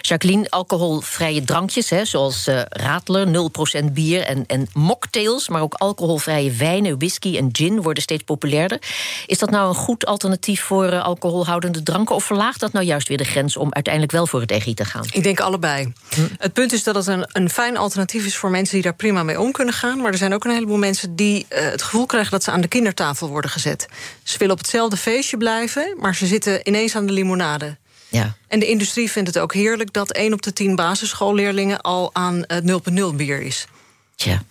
Jacqueline, 0.00 0.50
alcoholvrije 0.50 1.44
drankjes, 1.44 1.90
hè, 1.90 2.04
zoals 2.04 2.48
uh, 2.48 2.60
Radler, 2.68 3.50
0% 3.82 3.92
bier 3.92 4.22
en, 4.22 4.46
en 4.46 4.68
mocktails, 4.72 5.48
maar 5.48 5.62
ook 5.62 5.74
alcoholvrije 5.74 6.50
wijnen, 6.52 6.98
whisky 6.98 7.36
en 7.36 7.48
gin 7.52 7.82
worden 7.82 8.02
steeds 8.02 8.22
populairder. 8.22 8.78
Is 9.26 9.38
dat 9.38 9.50
nou 9.50 9.68
een 9.68 9.74
goed 9.74 10.06
alternatief 10.06 10.62
voor 10.62 10.92
uh, 10.92 11.04
alcoholhoudende 11.04 11.82
dranken, 11.82 12.14
of 12.14 12.24
verlaagt 12.24 12.60
dat 12.60 12.72
nou 12.72 12.84
juist 12.84 13.08
weer 13.08 13.16
de 13.16 13.24
grens 13.24 13.56
om 13.56 13.72
uiteindelijk 13.72 14.12
wel 14.12 14.26
voor 14.26 14.40
het 14.40 14.50
EGI 14.50 14.74
te 14.74 14.84
gaan? 14.84 15.04
Ik 15.10 15.22
denk 15.22 15.40
allebei. 15.40 15.92
Het 16.38 16.52
punt 16.52 16.72
is 16.72 16.82
dat 16.82 16.94
het 16.94 17.06
een, 17.06 17.26
een 17.32 17.50
fijn 17.50 17.76
alternatief 17.76 18.26
is 18.26 18.36
voor 18.36 18.50
mensen 18.50 18.74
die 18.74 18.82
daar 18.82 18.94
prima 18.94 19.22
mee 19.22 19.40
om 19.40 19.52
kunnen 19.52 19.74
gaan, 19.74 20.00
maar 20.00 20.12
er 20.12 20.18
zijn 20.18 20.34
ook 20.34 20.44
een 20.44 20.50
heleboel 20.50 20.76
mensen 20.76 21.16
die 21.16 21.46
uh, 21.48 21.58
het 21.58 21.82
gevoel 21.82 22.06
krijgen 22.06 22.30
dat 22.30 22.44
ze 22.44 22.50
aan 22.50 22.60
de 22.60 22.68
kindertafel 22.68 23.28
worden 23.28 23.50
gezet. 23.50 23.88
Ze 24.22 24.38
willen 24.38 24.54
op 24.54 24.60
hetzelfde 24.60 24.96
feestje 24.96 25.36
blijven, 25.36 25.94
maar 26.00 26.14
ze 26.14 26.26
zitten 26.26 26.68
ineens 26.68 26.96
aan 26.96 27.06
de 27.06 27.12
limonade. 27.12 27.76
Ja. 28.16 28.36
En 28.48 28.58
de 28.58 28.66
industrie 28.66 29.10
vindt 29.10 29.28
het 29.28 29.38
ook 29.38 29.54
heerlijk 29.54 29.92
dat 29.92 30.12
1 30.12 30.32
op 30.32 30.42
de 30.42 30.52
10 30.52 30.76
basisschoolleerlingen 30.76 31.80
al 31.80 32.10
aan 32.12 32.44
het 32.46 32.64
0,0 33.10 33.16
bier 33.16 33.42
is. 33.42 33.66
Tja. 34.14 34.42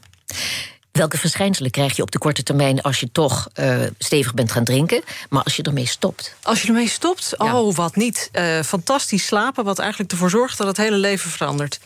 Welke 0.91 1.17
verschijnselen 1.17 1.71
krijg 1.71 1.95
je 1.95 2.01
op 2.01 2.11
de 2.11 2.17
korte 2.17 2.43
termijn 2.43 2.81
als 2.81 2.99
je 2.99 3.11
toch 3.11 3.49
uh, 3.59 3.77
stevig 3.97 4.33
bent 4.33 4.51
gaan 4.51 4.63
drinken, 4.63 5.03
maar 5.29 5.43
als 5.43 5.55
je 5.55 5.63
ermee 5.63 5.85
stopt? 5.85 6.35
Als 6.41 6.61
je 6.61 6.67
ermee 6.67 6.89
stopt, 6.89 7.33
oh 7.37 7.75
wat 7.75 7.95
niet. 7.95 8.29
Uh, 8.33 8.61
fantastisch 8.61 9.25
slapen, 9.25 9.63
wat 9.63 9.79
eigenlijk 9.79 10.11
ervoor 10.11 10.29
zorgt 10.29 10.57
dat 10.57 10.67
het 10.67 10.77
hele 10.77 10.97
leven 10.97 11.29
verandert. 11.29 11.79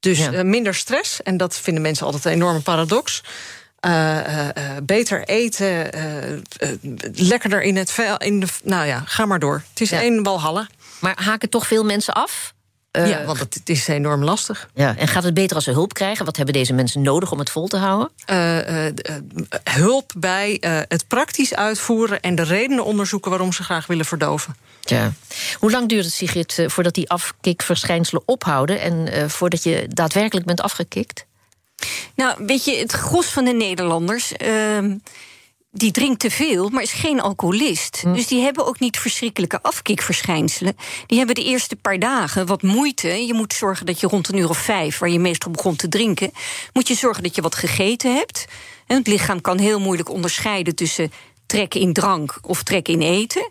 Dus 0.00 0.18
ja. 0.18 0.32
uh, 0.32 0.42
minder 0.42 0.74
stress, 0.74 1.22
en 1.22 1.36
dat 1.36 1.58
vinden 1.58 1.82
mensen 1.82 2.06
altijd 2.06 2.24
een 2.24 2.32
enorme 2.32 2.60
paradox. 2.60 3.22
beter 4.82 5.24
eten, 5.24 5.90
lekkerder 7.14 7.62
in 7.62 7.76
het 7.76 7.90
vel. 7.90 8.16
In 8.16 8.40
de, 8.40 8.46
nou 8.64 8.86
ja, 8.86 9.02
ga 9.06 9.26
maar 9.26 9.38
door. 9.38 9.62
Het 9.70 9.80
is 9.80 9.90
ja. 9.90 10.00
één 10.00 10.22
walhalla. 10.22 10.66
Maar 10.98 11.22
haken 11.22 11.50
toch 11.50 11.66
veel 11.66 11.84
mensen 11.84 12.14
af? 12.14 12.54
Uh, 12.92 13.08
ja, 13.08 13.24
want 13.24 13.38
het 13.38 13.68
is 13.68 13.88
enorm 13.88 14.24
lastig. 14.24 14.70
Ja, 14.74 14.96
en 14.96 15.08
gaat 15.08 15.22
het 15.22 15.34
beter 15.34 15.56
als 15.56 15.64
ze 15.64 15.70
hulp 15.70 15.94
krijgen? 15.94 16.24
Wat 16.24 16.36
hebben 16.36 16.54
deze 16.54 16.72
mensen 16.72 17.02
nodig 17.02 17.32
om 17.32 17.38
het 17.38 17.50
vol 17.50 17.68
te 17.68 17.76
houden? 17.76 18.10
Uh, 18.30 18.86
uh, 18.86 18.92
hulp 19.64 20.12
bij 20.16 20.58
het 20.88 21.08
praktisch 21.08 21.54
uitvoeren 21.54 22.20
en 22.20 22.34
de 22.34 22.42
redenen 22.42 22.84
onderzoeken 22.84 23.30
waarom 23.30 23.52
ze 23.52 23.62
graag 23.62 23.86
willen 23.86 24.04
verdoven. 24.04 24.56
Ja. 24.80 25.12
Hoe 25.58 25.70
lang 25.70 25.88
duurt 25.88 26.04
het, 26.04 26.14
Sigrid, 26.14 26.64
voordat 26.66 26.94
die 26.94 27.10
afkikverschijnselen 27.10 28.22
ophouden 28.26 28.80
en 28.80 29.30
voordat 29.30 29.62
je 29.62 29.86
daadwerkelijk 29.88 30.46
bent 30.46 30.60
afgekikt? 30.60 31.26
Nou, 32.14 32.44
weet 32.46 32.64
je, 32.64 32.76
het 32.76 32.92
gros 32.92 33.26
van 33.26 33.44
de 33.44 33.52
Nederlanders 33.52 34.32
ehm, 34.32 34.96
die 35.70 35.90
drinkt 35.90 36.20
te 36.20 36.30
veel, 36.30 36.68
maar 36.68 36.82
is 36.82 36.92
geen 36.92 37.20
alcoholist. 37.20 38.00
Hm. 38.00 38.12
Dus 38.12 38.26
die 38.26 38.42
hebben 38.42 38.66
ook 38.66 38.78
niet 38.78 38.98
verschrikkelijke 38.98 39.62
afkikverschijnselen. 39.62 40.76
Die 41.06 41.18
hebben 41.18 41.34
de 41.34 41.44
eerste 41.44 41.76
paar 41.76 41.98
dagen 41.98 42.46
wat 42.46 42.62
moeite. 42.62 43.26
Je 43.26 43.34
moet 43.34 43.52
zorgen 43.52 43.86
dat 43.86 44.00
je 44.00 44.06
rond 44.06 44.28
een 44.28 44.38
uur 44.38 44.48
of 44.48 44.58
vijf, 44.58 44.98
waar 44.98 45.08
je 45.08 45.18
meestal 45.18 45.50
begon 45.50 45.76
te 45.76 45.88
drinken, 45.88 46.32
moet 46.72 46.88
je 46.88 46.94
zorgen 46.94 47.22
dat 47.22 47.34
je 47.34 47.42
wat 47.42 47.54
gegeten 47.54 48.14
hebt. 48.14 48.44
En 48.86 48.96
het 48.96 49.06
lichaam 49.06 49.40
kan 49.40 49.58
heel 49.58 49.80
moeilijk 49.80 50.10
onderscheiden 50.10 50.74
tussen 50.74 51.12
trekken 51.46 51.80
in 51.80 51.92
drank 51.92 52.38
of 52.42 52.62
trekken 52.62 52.94
in 52.94 53.02
eten. 53.02 53.50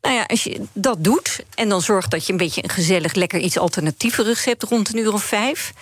Nou 0.00 0.14
ja, 0.14 0.24
als 0.24 0.44
je 0.44 0.62
dat 0.72 1.04
doet 1.04 1.44
en 1.54 1.68
dan 1.68 1.82
zorgt 1.82 2.10
dat 2.10 2.26
je 2.26 2.32
een 2.32 2.38
beetje 2.38 2.62
een 2.62 2.70
gezellig, 2.70 3.14
lekker 3.14 3.40
iets 3.40 3.58
alternatieverigs 3.58 4.44
hebt 4.44 4.62
rond 4.62 4.92
een 4.92 4.98
uur 4.98 5.12
of 5.12 5.22
vijf. 5.22 5.72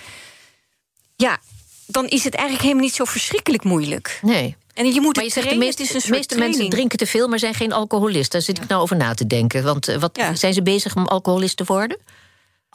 Ja, 1.16 1.38
dan 1.86 2.06
is 2.06 2.24
het 2.24 2.34
eigenlijk 2.34 2.62
helemaal 2.64 2.84
niet 2.84 2.94
zo 2.94 3.04
verschrikkelijk 3.04 3.64
moeilijk. 3.64 4.18
Nee. 4.22 4.56
En 4.74 4.92
je 4.92 5.00
moet 5.00 5.16
maar 5.16 5.24
je 5.24 5.30
zegt, 5.30 5.50
de 5.50 5.56
meeste, 5.56 5.82
de 5.82 6.10
meeste 6.10 6.38
mensen 6.38 6.68
drinken 6.68 6.98
te 6.98 7.06
veel, 7.06 7.28
maar 7.28 7.38
zijn 7.38 7.54
geen 7.54 7.72
alcoholisten. 7.72 8.30
Daar 8.30 8.42
zit 8.42 8.58
ik 8.58 8.68
nou 8.68 8.82
over 8.82 8.96
na 8.96 9.14
te 9.14 9.26
denken. 9.26 9.64
Want 9.64 9.88
uh, 9.88 9.96
wat, 9.96 10.20
zijn 10.34 10.54
ze 10.54 10.62
bezig 10.62 10.96
om 10.96 11.06
alcoholist 11.06 11.56
te 11.56 11.64
worden? 11.64 11.98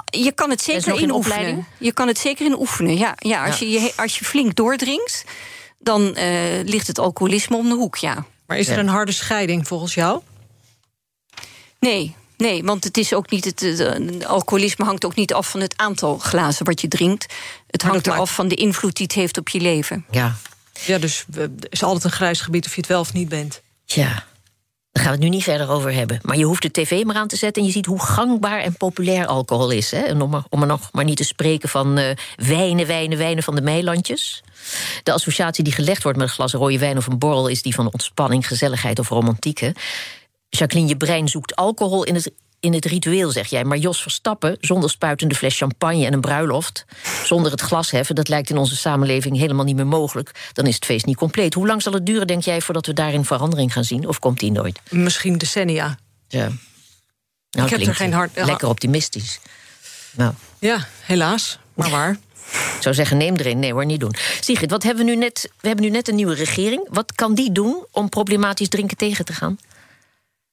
Je 0.06 0.32
kan 0.32 0.50
het 0.50 0.62
zeker 0.62 1.02
in 1.02 1.12
oefenen. 1.12 1.68
Je 1.78 1.94
kan 1.94 2.08
het 2.08 2.18
zeker 2.18 2.46
in 2.46 2.60
oefenen, 2.60 2.98
ja. 2.98 3.16
ja, 3.18 3.46
als, 3.46 3.60
Je, 3.60 3.94
als 3.96 4.20
je 4.20 4.26
flink 4.26 4.56
doordrinkt, 4.56 5.24
dan 5.80 6.02
uh, 6.18 6.64
ligt 6.64 6.88
het 6.88 7.00
alcoholisme 7.00 7.58
om 7.58 7.70
de 7.70 7.76
hoek, 7.76 7.96
ja. 7.96 8.26
Maar 8.46 8.58
is 8.58 8.68
er 8.68 8.78
een 8.78 8.88
harde 8.88 9.12
scheiding 9.12 9.68
volgens 9.68 9.94
jou? 9.94 10.22
Nee, 11.80 12.16
Nee, 12.42 12.64
want 12.64 12.84
het 12.84 12.98
is 12.98 13.14
ook 13.14 13.30
niet 13.30 13.46
het, 13.46 13.60
het, 13.60 14.26
alcoholisme 14.26 14.86
hangt 14.86 15.06
ook 15.06 15.16
niet 15.16 15.34
af 15.34 15.50
van 15.50 15.60
het 15.60 15.78
aantal 15.78 16.18
glazen 16.18 16.66
wat 16.66 16.82
je 16.82 16.88
drinkt. 16.88 17.34
Het 17.68 17.82
hangt 17.82 18.08
eraf 18.08 18.34
van 18.34 18.48
de 18.48 18.56
invloed 18.56 18.96
die 18.96 19.06
het 19.06 19.16
heeft 19.16 19.38
op 19.38 19.50
je 19.50 19.60
leven. 19.60 20.06
Ja, 20.12 20.36
ja, 20.86 20.98
dus 20.98 21.26
er 21.34 21.50
is 21.70 21.84
altijd 21.84 22.04
een 22.04 22.12
grijs 22.12 22.42
gebied 22.42 22.66
of 22.66 22.76
je 22.76 22.82
het 22.82 22.90
wel 22.90 23.00
of 23.00 23.14
niet 23.14 23.30
bent. 23.30 23.62
Ja, 23.86 24.26
daar 24.92 25.04
gaan 25.04 25.12
we 25.12 25.20
het 25.20 25.20
nu 25.20 25.30
niet 25.30 25.44
verder 25.44 25.70
over 25.70 25.94
hebben. 25.94 26.20
Maar 26.22 26.38
je 26.38 26.46
hoeft 26.46 26.62
de 26.62 26.72
tv 26.72 27.04
maar 27.04 27.16
aan 27.16 27.28
te 27.28 27.36
zetten 27.36 27.62
en 27.62 27.68
je 27.68 27.74
ziet 27.74 27.86
hoe 27.86 28.02
gangbaar 28.02 28.60
en 28.60 28.78
populair 28.78 29.26
alcohol 29.26 29.70
is. 29.70 29.92
Hè? 29.92 30.00
En 30.00 30.22
om, 30.22 30.34
er, 30.34 30.44
om 30.50 30.62
er 30.62 30.68
nog 30.68 30.90
maar 30.92 31.06
niet 31.06 31.18
te 31.18 31.24
spreken 31.24 31.70
van 31.70 32.00
uh, 32.00 32.10
wijnen, 32.36 32.88
wijnen, 32.88 33.18
wijnen 33.18 33.44
van 33.44 33.56
de 33.56 33.62
meilandjes. 33.62 34.44
De 35.04 35.12
associatie 35.12 35.64
die 35.64 35.74
gelegd 35.74 36.04
wordt 36.04 36.18
met 36.18 36.28
een 36.28 36.34
glas 36.34 36.54
rode 36.54 36.80
wijn 36.80 36.98
of 36.98 37.08
een 37.08 37.20
borrel 37.20 37.48
is 37.48 37.62
die 37.62 37.76
van 37.76 37.86
ontspanning, 37.92 38.48
gezelligheid 38.48 39.00
of 39.00 39.10
romantiek. 39.10 39.72
Jacqueline, 40.58 40.90
je 40.90 40.98
brein 40.98 41.28
zoekt 41.28 41.56
alcohol 41.56 42.04
in 42.04 42.16
het 42.16 42.32
in 42.62 42.74
het 42.74 42.86
ritueel, 42.86 43.32
zeg 43.32 43.48
jij. 43.48 43.64
Maar 43.64 43.78
Jos 43.78 44.02
Verstappen, 44.02 44.58
zonder 44.60 44.90
spuitende 44.90 45.36
fles 45.36 45.58
champagne 45.58 46.06
en 46.06 46.14
een 46.14 46.22
bruiloft... 46.22 46.86
zonder 47.24 47.52
het 47.52 47.62
glas 47.62 47.92
heffen, 47.92 48.16
dat 48.16 48.28
lijkt 48.28 48.50
in 48.50 48.58
onze 48.58 48.76
samenleving 48.76 49.38
helemaal 49.38 49.66
niet 49.66 49.76
meer 49.76 49.88
mogelijk. 49.88 50.50
Dan 50.54 50.66
is 50.66 50.76
het 50.76 50.86
feest 50.86 51.06
niet 51.06 51.16
compleet. 51.16 51.54
Hoe 51.54 51.68
lang 51.68 51.82
zal 51.82 51.94
het 51.94 52.06
duren, 52.06 52.28
denk 52.28 52.44
jij, 52.44 52.62
voordat 52.62 52.86
we 52.86 52.94
daarin 52.94 53.26
verandering 53.26 53.74
gaan 53.74 53.84
zien? 53.84 54.08
Of 54.08 54.20
komt 54.20 54.40
die 54.40 54.52
nooit? 54.52 54.80
Misschien 54.90 55.38
decennia. 55.38 55.98
Ja. 56.28 56.50
Nou, 57.52 57.68
ik 57.68 57.78
heb 57.78 57.88
er 57.88 57.96
geen 57.96 58.14
hart... 58.14 58.32
Lekker 58.36 58.68
optimistisch. 58.68 59.40
Nou. 60.12 60.34
Ja, 60.60 60.88
helaas. 61.02 61.60
Maar 61.74 61.90
waar. 61.90 62.18
Ik 62.52 62.78
zou 62.80 62.96
zeggen, 62.96 63.18
neem 63.18 63.36
erin. 63.36 63.60
Nee 63.60 63.74
hoor, 63.74 63.86
niet 63.86 64.00
doen. 64.00 64.16
Sigrid, 64.40 64.72
wat 64.72 64.84
hebben 64.84 65.06
we 65.06 65.12
nu 65.12 65.18
net? 65.18 65.52
We 65.60 65.68
hebben 65.68 65.86
nu 65.86 65.92
net 65.92 66.08
een 66.08 66.16
nieuwe 66.16 66.34
regering. 66.34 66.88
Wat 66.90 67.16
kan 67.16 67.36
die 67.36 67.52
doen 67.52 67.86
om 67.92 68.10
problematisch 68.10 68.70
drinken 68.70 68.98
tegen 68.98 69.26
te 69.26 69.34
gaan? 69.34 69.58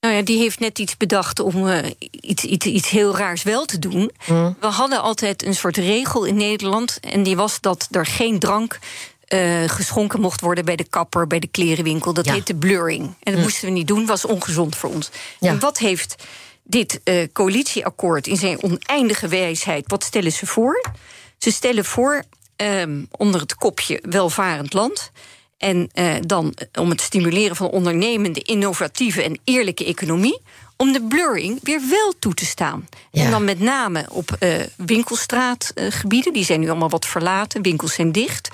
Nou 0.01 0.15
ja, 0.15 0.23
die 0.23 0.39
heeft 0.39 0.61
net 0.61 0.79
iets 0.79 0.97
bedacht 0.97 1.41
om 1.41 1.67
uh, 1.67 1.79
iets, 2.11 2.45
iets, 2.45 2.67
iets 2.67 2.89
heel 2.89 3.17
raars 3.17 3.43
wel 3.43 3.65
te 3.65 3.79
doen. 3.79 4.11
Mm. 4.27 4.57
We 4.61 4.67
hadden 4.67 5.03
altijd 5.03 5.45
een 5.45 5.55
soort 5.55 5.77
regel 5.77 6.25
in 6.25 6.37
Nederland. 6.37 7.01
En 7.01 7.23
die 7.23 7.37
was 7.37 7.61
dat 7.61 7.89
er 7.91 8.07
geen 8.07 8.39
drank 8.39 8.79
uh, 9.29 9.69
geschonken 9.69 10.21
mocht 10.21 10.41
worden 10.41 10.65
bij 10.65 10.77
de 10.77 10.85
kapper, 10.85 11.27
bij 11.27 11.39
de 11.39 11.47
klerenwinkel. 11.47 12.13
Dat 12.13 12.25
ja. 12.25 12.33
heette 12.33 12.55
blurring. 12.55 13.03
En 13.05 13.15
dat 13.23 13.35
mm. 13.35 13.41
moesten 13.41 13.65
we 13.65 13.75
niet 13.75 13.87
doen, 13.87 14.07
was 14.07 14.25
ongezond 14.25 14.77
voor 14.77 14.91
ons. 14.91 15.11
Ja. 15.41 15.51
En 15.51 15.59
wat 15.59 15.79
heeft 15.79 16.15
dit 16.63 17.01
uh, 17.05 17.27
coalitieakkoord 17.33 18.27
in 18.27 18.37
zijn 18.37 18.63
oneindige 18.63 19.29
wijsheid, 19.29 19.85
wat 19.87 20.05
stellen 20.05 20.33
ze 20.33 20.47
voor? 20.47 20.85
Ze 21.39 21.53
stellen 21.53 21.85
voor 21.85 22.25
um, 22.57 23.09
onder 23.11 23.41
het 23.41 23.55
kopje 23.55 24.03
welvarend 24.03 24.73
land 24.73 25.11
en 25.59 25.91
uh, 25.95 26.15
dan 26.21 26.55
om 26.79 26.91
het 26.91 27.01
stimuleren 27.01 27.57
van 27.57 27.69
ondernemende, 27.69 28.41
innovatieve 28.41 29.23
en 29.23 29.41
eerlijke 29.45 29.85
economie. 29.85 30.41
Om 30.77 30.93
de 30.93 31.03
blurring 31.03 31.59
weer 31.63 31.81
wel 31.91 32.15
toe 32.19 32.35
te 32.35 32.45
staan. 32.45 32.89
Ja. 33.11 33.25
En 33.25 33.31
dan 33.31 33.45
met 33.45 33.61
name 33.61 34.07
op 34.11 34.37
uh, 34.41 34.55
winkelstraatgebieden. 34.77 36.33
die 36.33 36.45
zijn 36.45 36.61
nu 36.61 36.69
allemaal 36.69 36.89
wat 36.89 37.07
verlaten, 37.07 37.63
winkels 37.63 37.95
zijn 37.95 38.13
dicht. 38.13 38.49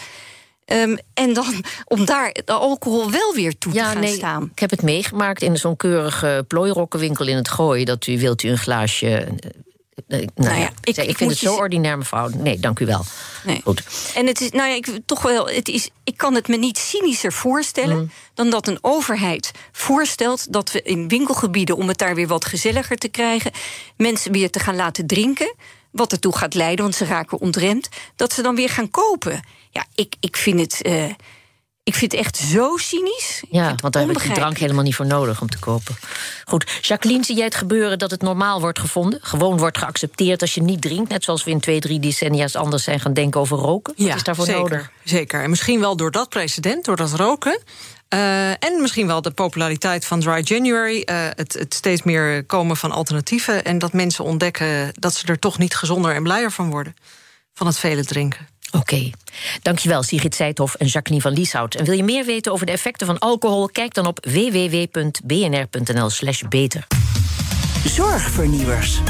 Um, 0.66 0.98
en 1.14 1.34
dan 1.34 1.64
om 1.84 2.04
daar 2.04 2.36
de 2.44 2.52
alcohol 2.52 3.10
wel 3.10 3.34
weer 3.34 3.58
toe 3.58 3.72
ja, 3.72 3.86
te 3.86 3.92
gaan 3.92 4.00
nee, 4.00 4.14
staan. 4.14 4.50
Ik 4.52 4.58
heb 4.58 4.70
het 4.70 4.82
meegemaakt 4.82 5.42
in 5.42 5.56
zo'n 5.56 5.76
keurige 5.76 6.44
plooirokkenwinkel 6.48 7.26
in 7.26 7.36
het 7.36 7.48
Gooi. 7.48 7.84
Dat 7.84 8.06
u 8.06 8.18
wilt 8.18 8.42
u 8.42 8.48
een 8.48 8.58
glaasje 8.58 9.28
nou, 10.06 10.28
nou 10.34 10.58
ja, 10.58 10.70
ik, 10.80 10.96
ik, 10.96 11.16
vind 11.16 11.30
het 11.30 11.38
zo 11.38 11.54
ordinair, 11.54 11.98
mevrouw. 11.98 12.28
Nee, 12.28 12.58
dank 12.58 12.78
u 12.80 12.86
wel. 12.86 13.04
Nee. 13.44 13.60
Goed. 13.64 13.82
En 14.14 14.26
het 14.26 14.40
is, 14.40 14.50
nou 14.50 14.68
ja, 14.68 14.74
ik, 14.74 15.00
toch 15.06 15.22
wel, 15.22 15.48
het 15.48 15.68
is, 15.68 15.90
ik 16.04 16.16
kan 16.16 16.34
het 16.34 16.48
me 16.48 16.56
niet 16.56 16.78
cynischer 16.78 17.32
voorstellen 17.32 17.96
mm. 17.96 18.10
dan 18.34 18.50
dat 18.50 18.68
een 18.68 18.78
overheid 18.80 19.50
voorstelt 19.72 20.52
dat 20.52 20.72
we 20.72 20.82
in 20.82 21.08
winkelgebieden, 21.08 21.76
om 21.76 21.88
het 21.88 21.98
daar 21.98 22.14
weer 22.14 22.26
wat 22.26 22.44
gezelliger 22.44 22.96
te 22.96 23.08
krijgen, 23.08 23.52
mensen 23.96 24.32
weer 24.32 24.50
te 24.50 24.58
gaan 24.58 24.76
laten 24.76 25.06
drinken. 25.06 25.54
Wat 25.90 26.12
ertoe 26.12 26.36
gaat 26.36 26.54
leiden, 26.54 26.84
want 26.84 26.96
ze 26.96 27.04
raken 27.04 27.40
ontremd, 27.40 27.88
dat 28.16 28.32
ze 28.32 28.42
dan 28.42 28.54
weer 28.54 28.68
gaan 28.68 28.90
kopen. 28.90 29.42
Ja, 29.70 29.86
ik, 29.94 30.14
ik 30.20 30.36
vind 30.36 30.60
het. 30.60 30.86
Uh, 30.86 31.04
ik 31.84 31.94
vind 31.94 32.12
het 32.12 32.20
echt 32.20 32.36
zo 32.36 32.76
cynisch. 32.76 33.42
Ja, 33.50 33.74
want 33.80 33.92
daar 33.92 34.06
heb 34.06 34.20
je 34.20 34.32
drank 34.32 34.58
helemaal 34.58 34.82
niet 34.82 34.94
voor 34.94 35.06
nodig 35.06 35.40
om 35.40 35.48
te 35.48 35.58
kopen. 35.58 35.96
Goed, 36.44 36.78
Jacqueline, 36.80 37.24
zie 37.24 37.36
jij 37.36 37.44
het 37.44 37.54
gebeuren 37.54 37.98
dat 37.98 38.10
het 38.10 38.22
normaal 38.22 38.60
wordt 38.60 38.78
gevonden? 38.78 39.18
Gewoon 39.22 39.58
wordt 39.58 39.78
geaccepteerd 39.78 40.40
als 40.40 40.54
je 40.54 40.62
niet 40.62 40.82
drinkt? 40.82 41.10
Net 41.10 41.24
zoals 41.24 41.44
we 41.44 41.50
in 41.50 41.60
twee, 41.60 41.80
drie 41.80 42.00
decennia's 42.00 42.54
anders 42.54 42.84
zijn 42.84 43.00
gaan 43.00 43.12
denken 43.12 43.40
over 43.40 43.58
roken? 43.58 43.94
Wat 43.96 44.06
ja, 44.06 44.14
is 44.14 44.22
daarvoor 44.22 44.44
zeker, 44.44 44.60
nodig? 44.60 44.90
Zeker. 45.04 45.42
En 45.42 45.50
misschien 45.50 45.80
wel 45.80 45.96
door 45.96 46.10
dat 46.10 46.28
precedent, 46.28 46.84
door 46.84 46.96
dat 46.96 47.12
roken... 47.12 47.62
Uh, 48.14 48.50
en 48.50 48.80
misschien 48.80 49.06
wel 49.06 49.22
de 49.22 49.30
populariteit 49.30 50.04
van 50.04 50.20
Dry 50.20 50.40
January. 50.44 51.02
Uh, 51.10 51.26
het, 51.34 51.52
het, 51.52 51.74
steeds 51.74 52.02
meer 52.02 52.44
komen 52.44 52.76
van 52.76 52.90
alternatieven. 52.90 53.64
En 53.64 53.78
dat 53.78 53.92
mensen 53.92 54.24
ontdekken 54.24 54.92
dat 54.98 55.14
ze 55.14 55.26
er 55.26 55.38
toch 55.38 55.58
niet 55.58 55.76
gezonder 55.76 56.14
en 56.14 56.22
blijer 56.22 56.52
van 56.52 56.70
worden. 56.70 56.96
Van 57.54 57.66
het 57.66 57.78
vele 57.78 58.04
drinken. 58.04 58.46
Oké. 58.74 58.94
Okay. 58.94 59.12
Dankjewel, 59.62 60.02
Sigrid 60.02 60.34
Seithoff 60.34 60.74
en 60.74 60.86
Jacqueline 60.86 61.22
van 61.22 61.32
Lieshout. 61.32 61.74
En 61.74 61.84
wil 61.84 61.94
je 61.94 62.04
meer 62.04 62.24
weten 62.24 62.52
over 62.52 62.66
de 62.66 62.72
effecten 62.72 63.06
van 63.06 63.18
alcohol? 63.18 63.66
Kijk 63.66 63.94
dan 63.94 64.06
op 64.06 64.26
www.bnr.nl/slash 64.30 66.42
beter. 66.48 66.86
Zorgvernieuwers. 67.84 69.00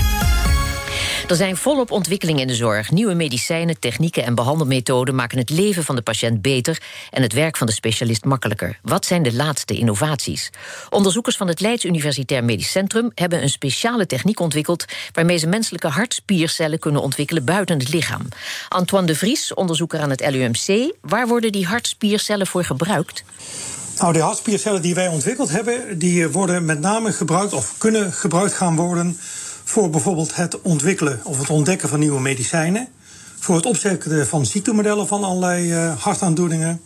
Er 1.28 1.36
zijn 1.36 1.56
volop 1.56 1.90
ontwikkelingen 1.90 2.40
in 2.40 2.46
de 2.46 2.54
zorg. 2.54 2.90
Nieuwe 2.90 3.14
medicijnen, 3.14 3.78
technieken 3.78 4.24
en 4.24 4.34
behandelmethoden 4.34 5.14
maken 5.14 5.38
het 5.38 5.50
leven 5.50 5.84
van 5.84 5.96
de 5.96 6.02
patiënt 6.02 6.42
beter 6.42 6.82
en 7.10 7.22
het 7.22 7.32
werk 7.32 7.56
van 7.56 7.66
de 7.66 7.72
specialist 7.72 8.24
makkelijker. 8.24 8.78
Wat 8.82 9.04
zijn 9.06 9.22
de 9.22 9.34
laatste 9.34 9.76
innovaties? 9.76 10.50
Onderzoekers 10.90 11.36
van 11.36 11.48
het 11.48 11.60
Leids 11.60 11.84
Universitair 11.84 12.44
Medisch 12.44 12.70
Centrum 12.70 13.10
hebben 13.14 13.42
een 13.42 13.48
speciale 13.48 14.06
techniek 14.06 14.40
ontwikkeld 14.40 14.84
waarmee 15.12 15.36
ze 15.36 15.46
menselijke 15.46 15.88
hartspiercellen 15.88 16.78
kunnen 16.78 17.02
ontwikkelen 17.02 17.44
buiten 17.44 17.78
het 17.78 17.92
lichaam. 17.92 18.28
Antoine 18.68 19.06
de 19.06 19.14
Vries, 19.14 19.54
onderzoeker 19.54 20.00
aan 20.00 20.10
het 20.10 20.30
LUMC, 20.30 20.94
waar 21.00 21.26
worden 21.26 21.52
die 21.52 21.66
hartspiercellen 21.66 22.46
voor 22.46 22.64
gebruikt? 22.64 23.24
Nou, 23.98 24.12
de 24.12 24.20
hartspiercellen 24.20 24.82
die 24.82 24.94
wij 24.94 25.08
ontwikkeld 25.08 25.50
hebben, 25.50 25.98
die 25.98 26.28
worden 26.28 26.64
met 26.64 26.80
name 26.80 27.12
gebruikt 27.12 27.52
of 27.52 27.74
kunnen 27.78 28.12
gebruikt 28.12 28.52
gaan 28.52 28.76
worden 28.76 29.18
voor 29.64 29.90
bijvoorbeeld 29.90 30.36
het 30.36 30.60
ontwikkelen 30.60 31.20
of 31.24 31.38
het 31.38 31.50
ontdekken 31.50 31.88
van 31.88 31.98
nieuwe 31.98 32.20
medicijnen. 32.20 32.88
Voor 33.38 33.56
het 33.56 33.66
opzetten 33.66 34.26
van 34.26 34.46
ziektemodellen 34.46 35.06
van 35.06 35.24
allerlei 35.24 35.72
uh, 35.72 36.02
hartaandoeningen. 36.02 36.80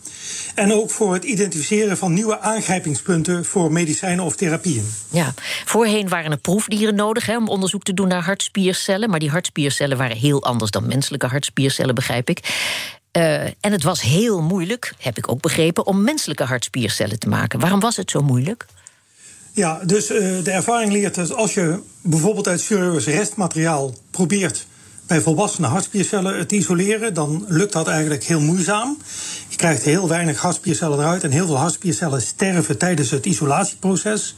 En 0.55 0.73
ook 0.73 0.89
voor 0.89 1.13
het 1.13 1.23
identificeren 1.23 1.97
van 1.97 2.13
nieuwe 2.13 2.39
aangrijpingspunten 2.39 3.45
voor 3.45 3.71
medicijnen 3.71 4.25
of 4.25 4.35
therapieën. 4.35 4.93
Ja, 5.09 5.33
voorheen 5.65 6.09
waren 6.09 6.31
er 6.31 6.37
proefdieren 6.37 6.95
nodig 6.95 7.25
hè, 7.25 7.37
om 7.37 7.47
onderzoek 7.47 7.83
te 7.83 7.93
doen 7.93 8.07
naar 8.07 8.23
hartspiercellen. 8.23 9.09
Maar 9.09 9.19
die 9.19 9.29
hartspiercellen 9.29 9.97
waren 9.97 10.17
heel 10.17 10.43
anders 10.43 10.71
dan 10.71 10.87
menselijke 10.87 11.27
hartspiercellen, 11.27 11.95
begrijp 11.95 12.29
ik. 12.29 12.39
Uh, 13.17 13.43
en 13.43 13.71
het 13.71 13.83
was 13.83 14.01
heel 14.01 14.41
moeilijk, 14.41 14.93
heb 14.97 15.17
ik 15.17 15.31
ook 15.31 15.41
begrepen, 15.41 15.85
om 15.85 16.03
menselijke 16.03 16.43
hartspiercellen 16.43 17.19
te 17.19 17.29
maken. 17.29 17.59
Waarom 17.59 17.79
was 17.79 17.97
het 17.97 18.11
zo 18.11 18.21
moeilijk? 18.21 18.65
Ja, 19.51 19.79
dus 19.85 20.11
uh, 20.11 20.43
de 20.43 20.51
ervaring 20.51 20.91
leert 20.91 21.15
dat 21.15 21.33
als 21.33 21.53
je 21.53 21.79
bijvoorbeeld 22.01 22.47
uit 22.47 22.61
serieus 22.61 23.05
restmateriaal 23.05 23.93
probeert 24.11 24.67
bij 25.09 25.21
volwassenen 25.21 25.69
hartspiercellen 25.69 26.47
te 26.47 26.55
isoleren, 26.55 27.13
dan 27.13 27.45
lukt 27.47 27.73
dat 27.73 27.87
eigenlijk 27.87 28.23
heel 28.23 28.41
moeizaam. 28.41 28.97
Je 29.47 29.55
krijgt 29.55 29.83
heel 29.83 30.07
weinig 30.07 30.39
hartspiercellen 30.39 30.99
eruit 30.99 31.23
en 31.23 31.31
heel 31.31 31.45
veel 31.45 31.57
hartspiercellen 31.57 32.21
sterven 32.21 32.77
tijdens 32.77 33.11
het 33.11 33.25
isolatieproces. 33.25 34.35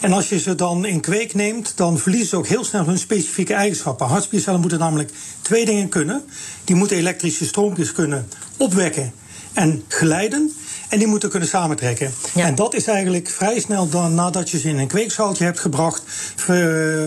En 0.00 0.12
als 0.12 0.28
je 0.28 0.38
ze 0.38 0.54
dan 0.54 0.84
in 0.84 1.00
kweek 1.00 1.34
neemt, 1.34 1.72
dan 1.76 1.98
verliezen 1.98 2.28
ze 2.28 2.36
ook 2.36 2.46
heel 2.46 2.64
snel 2.64 2.86
hun 2.86 2.98
specifieke 2.98 3.54
eigenschappen. 3.54 4.06
Hartspiercellen 4.06 4.60
moeten 4.60 4.78
namelijk 4.78 5.10
twee 5.42 5.64
dingen 5.64 5.88
kunnen. 5.88 6.22
Die 6.64 6.76
moeten 6.76 6.96
elektrische 6.96 7.44
stroompjes 7.44 7.92
kunnen 7.92 8.28
opwekken 8.56 9.12
en 9.52 9.84
geleiden. 9.88 10.52
En 10.88 10.98
die 10.98 11.08
moeten 11.08 11.30
kunnen 11.30 11.48
samentrekken. 11.48 12.12
En 12.34 12.54
dat 12.54 12.74
is 12.74 12.86
eigenlijk 12.86 13.28
vrij 13.28 13.60
snel 13.60 13.88
dan, 13.88 14.14
nadat 14.14 14.50
je 14.50 14.58
ze 14.58 14.68
in 14.68 14.78
een 14.78 14.86
kweekschaaltje 14.86 15.44
hebt 15.44 15.60
gebracht, 15.60 16.02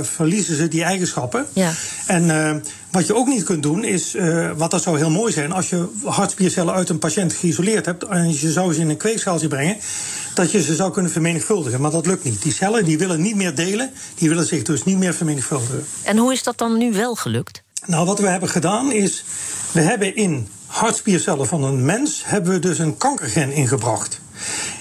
verliezen 0.02 0.56
ze 0.56 0.68
die 0.68 0.84
eigenschappen. 0.84 1.46
Ja. 1.54 1.72
En 2.08 2.24
uh, 2.24 2.56
wat 2.92 3.08
je 3.08 3.16
ook 3.16 3.28
niet 3.28 3.44
kunt 3.44 3.64
doen 3.64 3.84
is, 3.84 4.16
uh, 4.16 4.52
wat 4.58 4.72
dat 4.72 4.82
zou 4.82 4.98
heel 4.98 5.10
mooi 5.10 5.34
zijn, 5.34 5.52
als 5.52 5.70
je 5.70 5.88
hartspiercellen 6.04 6.74
uit 6.74 6.90
een 6.90 7.00
patiënt 7.00 7.34
geïsoleerd 7.34 7.86
hebt 7.86 8.04
en 8.04 8.40
je 8.40 8.52
zou 8.52 8.74
ze 8.74 8.80
in 8.80 8.90
een 8.90 8.98
kweekschaaltje 8.98 9.48
brengen, 9.48 9.78
dat 10.34 10.52
je 10.52 10.62
ze 10.62 10.76
zou 10.76 10.92
kunnen 10.92 11.12
vermenigvuldigen. 11.12 11.82
Maar 11.82 11.92
dat 11.92 12.06
lukt 12.06 12.24
niet. 12.24 12.42
Die 12.42 12.54
cellen 12.54 12.86
die 12.86 12.98
willen 12.98 13.22
niet 13.22 13.36
meer 13.36 13.56
delen, 13.56 13.92
die 14.16 14.30
willen 14.30 14.46
zich 14.46 14.64
dus 14.64 14.84
niet 14.84 14.98
meer 14.98 15.14
vermenigvuldigen. 15.14 15.86
En 16.04 16.18
hoe 16.18 16.34
is 16.34 16.44
dat 16.44 16.58
dan 16.58 16.78
nu 16.78 16.92
wel 16.92 17.16
gelukt? 17.16 17.64
Nou, 17.86 18.06
wat 18.06 18.20
we 18.20 18.28
hebben 18.28 18.50
gedaan 18.50 18.92
is, 18.92 19.24
we 19.72 19.82
hebben 19.82 20.16
in 20.16 20.48
hartspiercellen 20.68 21.48
van 21.48 21.64
een 21.64 21.86
mens 21.86 22.22
hebben 22.26 22.52
we 22.52 22.60
dus 22.60 22.80
een 22.80 22.98
kankergen 22.98 23.52
ingebracht. 23.52 24.20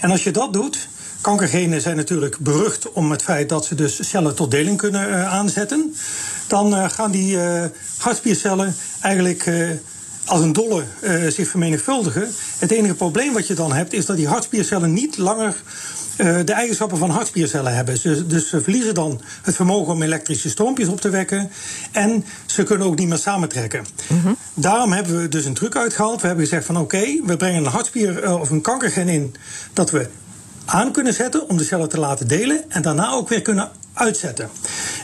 En 0.00 0.10
als 0.10 0.24
je 0.24 0.30
dat 0.30 0.52
doet, 0.52 0.88
kankergenen 1.20 1.80
zijn 1.80 1.96
natuurlijk 1.96 2.38
berucht 2.38 2.92
om 2.92 3.10
het 3.10 3.22
feit 3.22 3.48
dat 3.48 3.64
ze 3.64 3.74
dus 3.74 4.08
cellen 4.08 4.34
tot 4.34 4.50
deling 4.50 4.78
kunnen 4.78 5.08
uh, 5.08 5.32
aanzetten. 5.32 5.94
Dan 6.46 6.74
uh, 6.74 6.88
gaan 6.88 7.10
die 7.10 7.36
uh, 7.36 7.64
hartspiercellen 7.98 8.76
eigenlijk 9.00 9.50
als 10.26 10.40
een 10.40 10.52
dolle 10.52 10.84
zich 11.28 11.48
vermenigvuldigen. 11.48 12.28
Het 12.58 12.70
enige 12.70 12.94
probleem 12.94 13.32
wat 13.32 13.46
je 13.46 13.54
dan 13.54 13.72
hebt 13.72 13.92
is 13.92 14.06
dat 14.06 14.16
die 14.16 14.28
hartspiercellen 14.28 14.92
niet 14.92 15.18
langer 15.18 15.56
uh, 16.16 16.38
de 16.44 16.52
eigenschappen 16.52 16.98
van 16.98 17.10
hartspiercellen 17.10 17.74
hebben. 17.74 17.98
Ze, 17.98 18.26
dus 18.26 18.48
ze 18.48 18.62
verliezen 18.62 18.94
dan 18.94 19.20
het 19.42 19.54
vermogen 19.54 19.92
om 19.92 20.02
elektrische 20.02 20.48
stroompjes 20.48 20.88
op 20.88 21.00
te 21.00 21.10
wekken. 21.10 21.50
En 21.92 22.24
ze 22.46 22.62
kunnen 22.62 22.86
ook 22.86 22.98
niet 22.98 23.08
meer 23.08 23.18
samentrekken. 23.18 23.86
Mm 24.08 24.36
Daarom 24.54 24.92
hebben 24.92 25.20
we 25.20 25.28
dus 25.28 25.44
een 25.44 25.54
truc 25.54 25.76
uitgehaald. 25.76 26.20
We 26.20 26.26
hebben 26.26 26.44
gezegd 26.44 26.66
van 26.66 26.76
oké, 26.76 26.96
okay, 26.96 27.22
we 27.24 27.36
brengen 27.36 27.64
een 27.64 27.70
hartspier 27.70 28.24
uh, 28.24 28.40
of 28.40 28.50
een 28.50 28.60
kankergen 28.60 29.08
in 29.08 29.34
dat 29.72 29.90
we 29.90 30.08
aan 30.64 30.92
kunnen 30.92 31.14
zetten 31.14 31.48
om 31.48 31.56
de 31.56 31.64
cellen 31.64 31.88
te 31.88 31.98
laten 31.98 32.28
delen. 32.28 32.70
En 32.70 32.82
daarna 32.82 33.10
ook 33.10 33.28
weer 33.28 33.42
kunnen 33.42 33.70
uitzetten. 33.96 34.50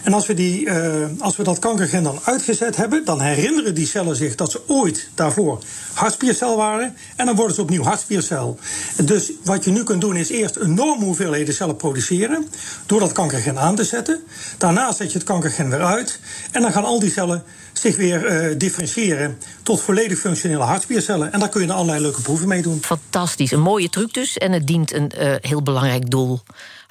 En 0.02 0.12
als 0.12 0.26
we, 0.26 0.34
die, 0.34 0.66
uh, 0.66 1.04
als 1.18 1.36
we 1.36 1.42
dat 1.42 1.58
kankergen 1.58 2.02
dan 2.02 2.18
uitgezet 2.24 2.76
hebben, 2.76 3.04
dan 3.04 3.20
herinneren 3.20 3.74
die 3.74 3.86
cellen 3.86 4.16
zich 4.16 4.34
dat 4.34 4.50
ze 4.50 4.60
ooit 4.66 5.08
daarvoor 5.14 5.58
hartspiercel 5.92 6.56
waren. 6.56 6.96
En 7.16 7.26
dan 7.26 7.34
worden 7.34 7.54
ze 7.54 7.62
opnieuw 7.62 7.82
hartspiercel. 7.82 8.58
Dus 9.04 9.32
wat 9.44 9.64
je 9.64 9.70
nu 9.70 9.82
kunt 9.82 10.00
doen 10.00 10.16
is 10.16 10.28
eerst 10.28 10.56
enorme 10.56 11.04
hoeveelheden 11.04 11.54
cellen 11.54 11.76
produceren. 11.76 12.48
Door 12.86 13.00
dat 13.00 13.12
kankergen 13.12 13.58
aan 13.58 13.76
te 13.76 13.84
zetten. 13.84 14.20
Daarna 14.58 14.92
zet 14.92 15.12
je 15.12 15.18
het 15.18 15.26
kankergen 15.26 15.70
weer 15.70 15.84
uit. 15.84 16.20
En 16.50 16.62
dan 16.62 16.72
gaan 16.72 16.84
al 16.84 16.98
die 16.98 17.10
cellen 17.10 17.44
zich 17.72 17.96
weer 17.96 18.50
uh, 18.50 18.58
differentiëren 18.58 19.38
tot 19.62 19.80
volledig 19.80 20.18
functionele 20.18 20.62
hartspiercellen. 20.62 21.32
En 21.32 21.40
daar 21.40 21.48
kun 21.48 21.60
je 21.60 21.66
er 21.66 21.72
allerlei 21.72 22.00
leuke 22.00 22.20
proeven 22.20 22.48
mee 22.48 22.62
doen. 22.62 22.82
Fantastisch. 22.82 23.50
Een 23.50 23.60
mooie 23.60 23.88
truc 23.88 24.14
dus. 24.14 24.38
En 24.38 24.52
het 24.52 24.66
dient 24.66 24.92
een 24.92 25.12
uh, 25.18 25.34
heel 25.40 25.62
belangrijk 25.62 26.10
doel. 26.10 26.40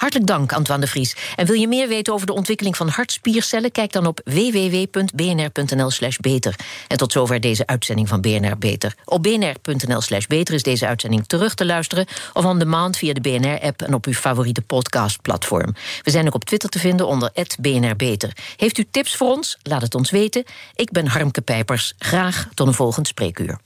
Hartelijk 0.01 0.27
dank, 0.27 0.53
Antoine 0.53 0.85
de 0.85 0.91
Vries. 0.91 1.15
En 1.35 1.45
wil 1.45 1.55
je 1.55 1.67
meer 1.67 1.87
weten 1.87 2.13
over 2.13 2.27
de 2.27 2.33
ontwikkeling 2.33 2.77
van 2.77 2.87
hartspiercellen? 2.87 3.71
Kijk 3.71 3.91
dan 3.91 4.05
op 4.05 4.21
www.bnr.nl/slash 4.23 6.17
beter. 6.17 6.55
En 6.87 6.97
tot 6.97 7.11
zover 7.11 7.39
deze 7.39 7.67
uitzending 7.67 8.07
van 8.07 8.21
BNR 8.21 8.57
Beter. 8.57 8.95
Op 9.05 9.23
bnr.nl/slash 9.23 10.25
beter 10.25 10.53
is 10.53 10.63
deze 10.63 10.87
uitzending 10.87 11.27
terug 11.27 11.53
te 11.53 11.65
luisteren 11.65 12.05
of 12.33 12.45
on 12.45 12.59
demand 12.59 12.97
via 12.97 13.13
de 13.13 13.21
BNR-app 13.21 13.81
en 13.81 13.93
op 13.93 14.05
uw 14.05 14.13
favoriete 14.13 14.61
podcastplatform. 14.61 15.75
We 16.01 16.11
zijn 16.11 16.27
ook 16.27 16.35
op 16.35 16.45
Twitter 16.45 16.69
te 16.69 16.79
vinden 16.79 17.07
onder 17.07 17.31
BNR 17.59 17.95
Beter. 17.95 18.37
Heeft 18.55 18.77
u 18.77 18.85
tips 18.91 19.15
voor 19.15 19.29
ons? 19.29 19.57
Laat 19.63 19.81
het 19.81 19.95
ons 19.95 20.11
weten. 20.11 20.43
Ik 20.75 20.91
ben 20.91 21.07
Harmke 21.07 21.41
Pijpers. 21.41 21.93
Graag 21.97 22.47
tot 22.53 22.67
een 22.67 22.73
volgend 22.73 23.07
spreekuur. 23.07 23.57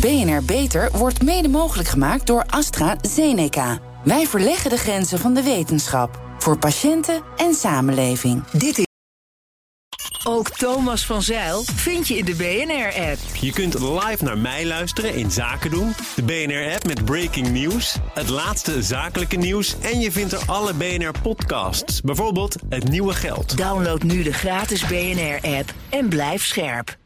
BNR 0.00 0.42
Beter 0.44 0.90
wordt 0.92 1.22
mede 1.22 1.48
mogelijk 1.48 1.88
gemaakt 1.88 2.26
door 2.26 2.44
AstraZeneca. 2.46 3.93
Wij 4.04 4.26
verleggen 4.26 4.70
de 4.70 4.76
grenzen 4.76 5.18
van 5.18 5.34
de 5.34 5.42
wetenschap 5.42 6.20
voor 6.38 6.58
patiënten 6.58 7.22
en 7.36 7.54
samenleving. 7.54 8.44
Dit 8.50 8.78
is. 8.78 8.84
Ook 10.24 10.50
Thomas 10.50 11.06
van 11.06 11.22
Zeil 11.22 11.62
vind 11.62 12.08
je 12.08 12.16
in 12.16 12.24
de 12.24 12.34
BNR-app. 12.34 13.18
Je 13.40 13.52
kunt 13.52 13.80
live 13.80 14.24
naar 14.24 14.38
mij 14.38 14.66
luisteren 14.66 15.14
in 15.14 15.30
Zaken 15.30 15.70
doen. 15.70 15.92
De 16.16 16.22
BNR-app 16.22 16.86
met 16.86 17.04
breaking 17.04 17.50
news, 17.50 17.96
het 18.14 18.28
laatste 18.28 18.82
zakelijke 18.82 19.36
nieuws... 19.36 19.76
en 19.80 20.00
je 20.00 20.12
vindt 20.12 20.32
er 20.32 20.42
alle 20.46 20.74
BNR-podcasts, 20.74 22.00
bijvoorbeeld 22.00 22.56
Het 22.68 22.88
Nieuwe 22.88 23.14
Geld. 23.14 23.56
Download 23.56 24.02
nu 24.02 24.22
de 24.22 24.32
gratis 24.32 24.86
BNR-app 24.86 25.72
en 25.88 26.08
blijf 26.08 26.44
scherp. 26.44 26.96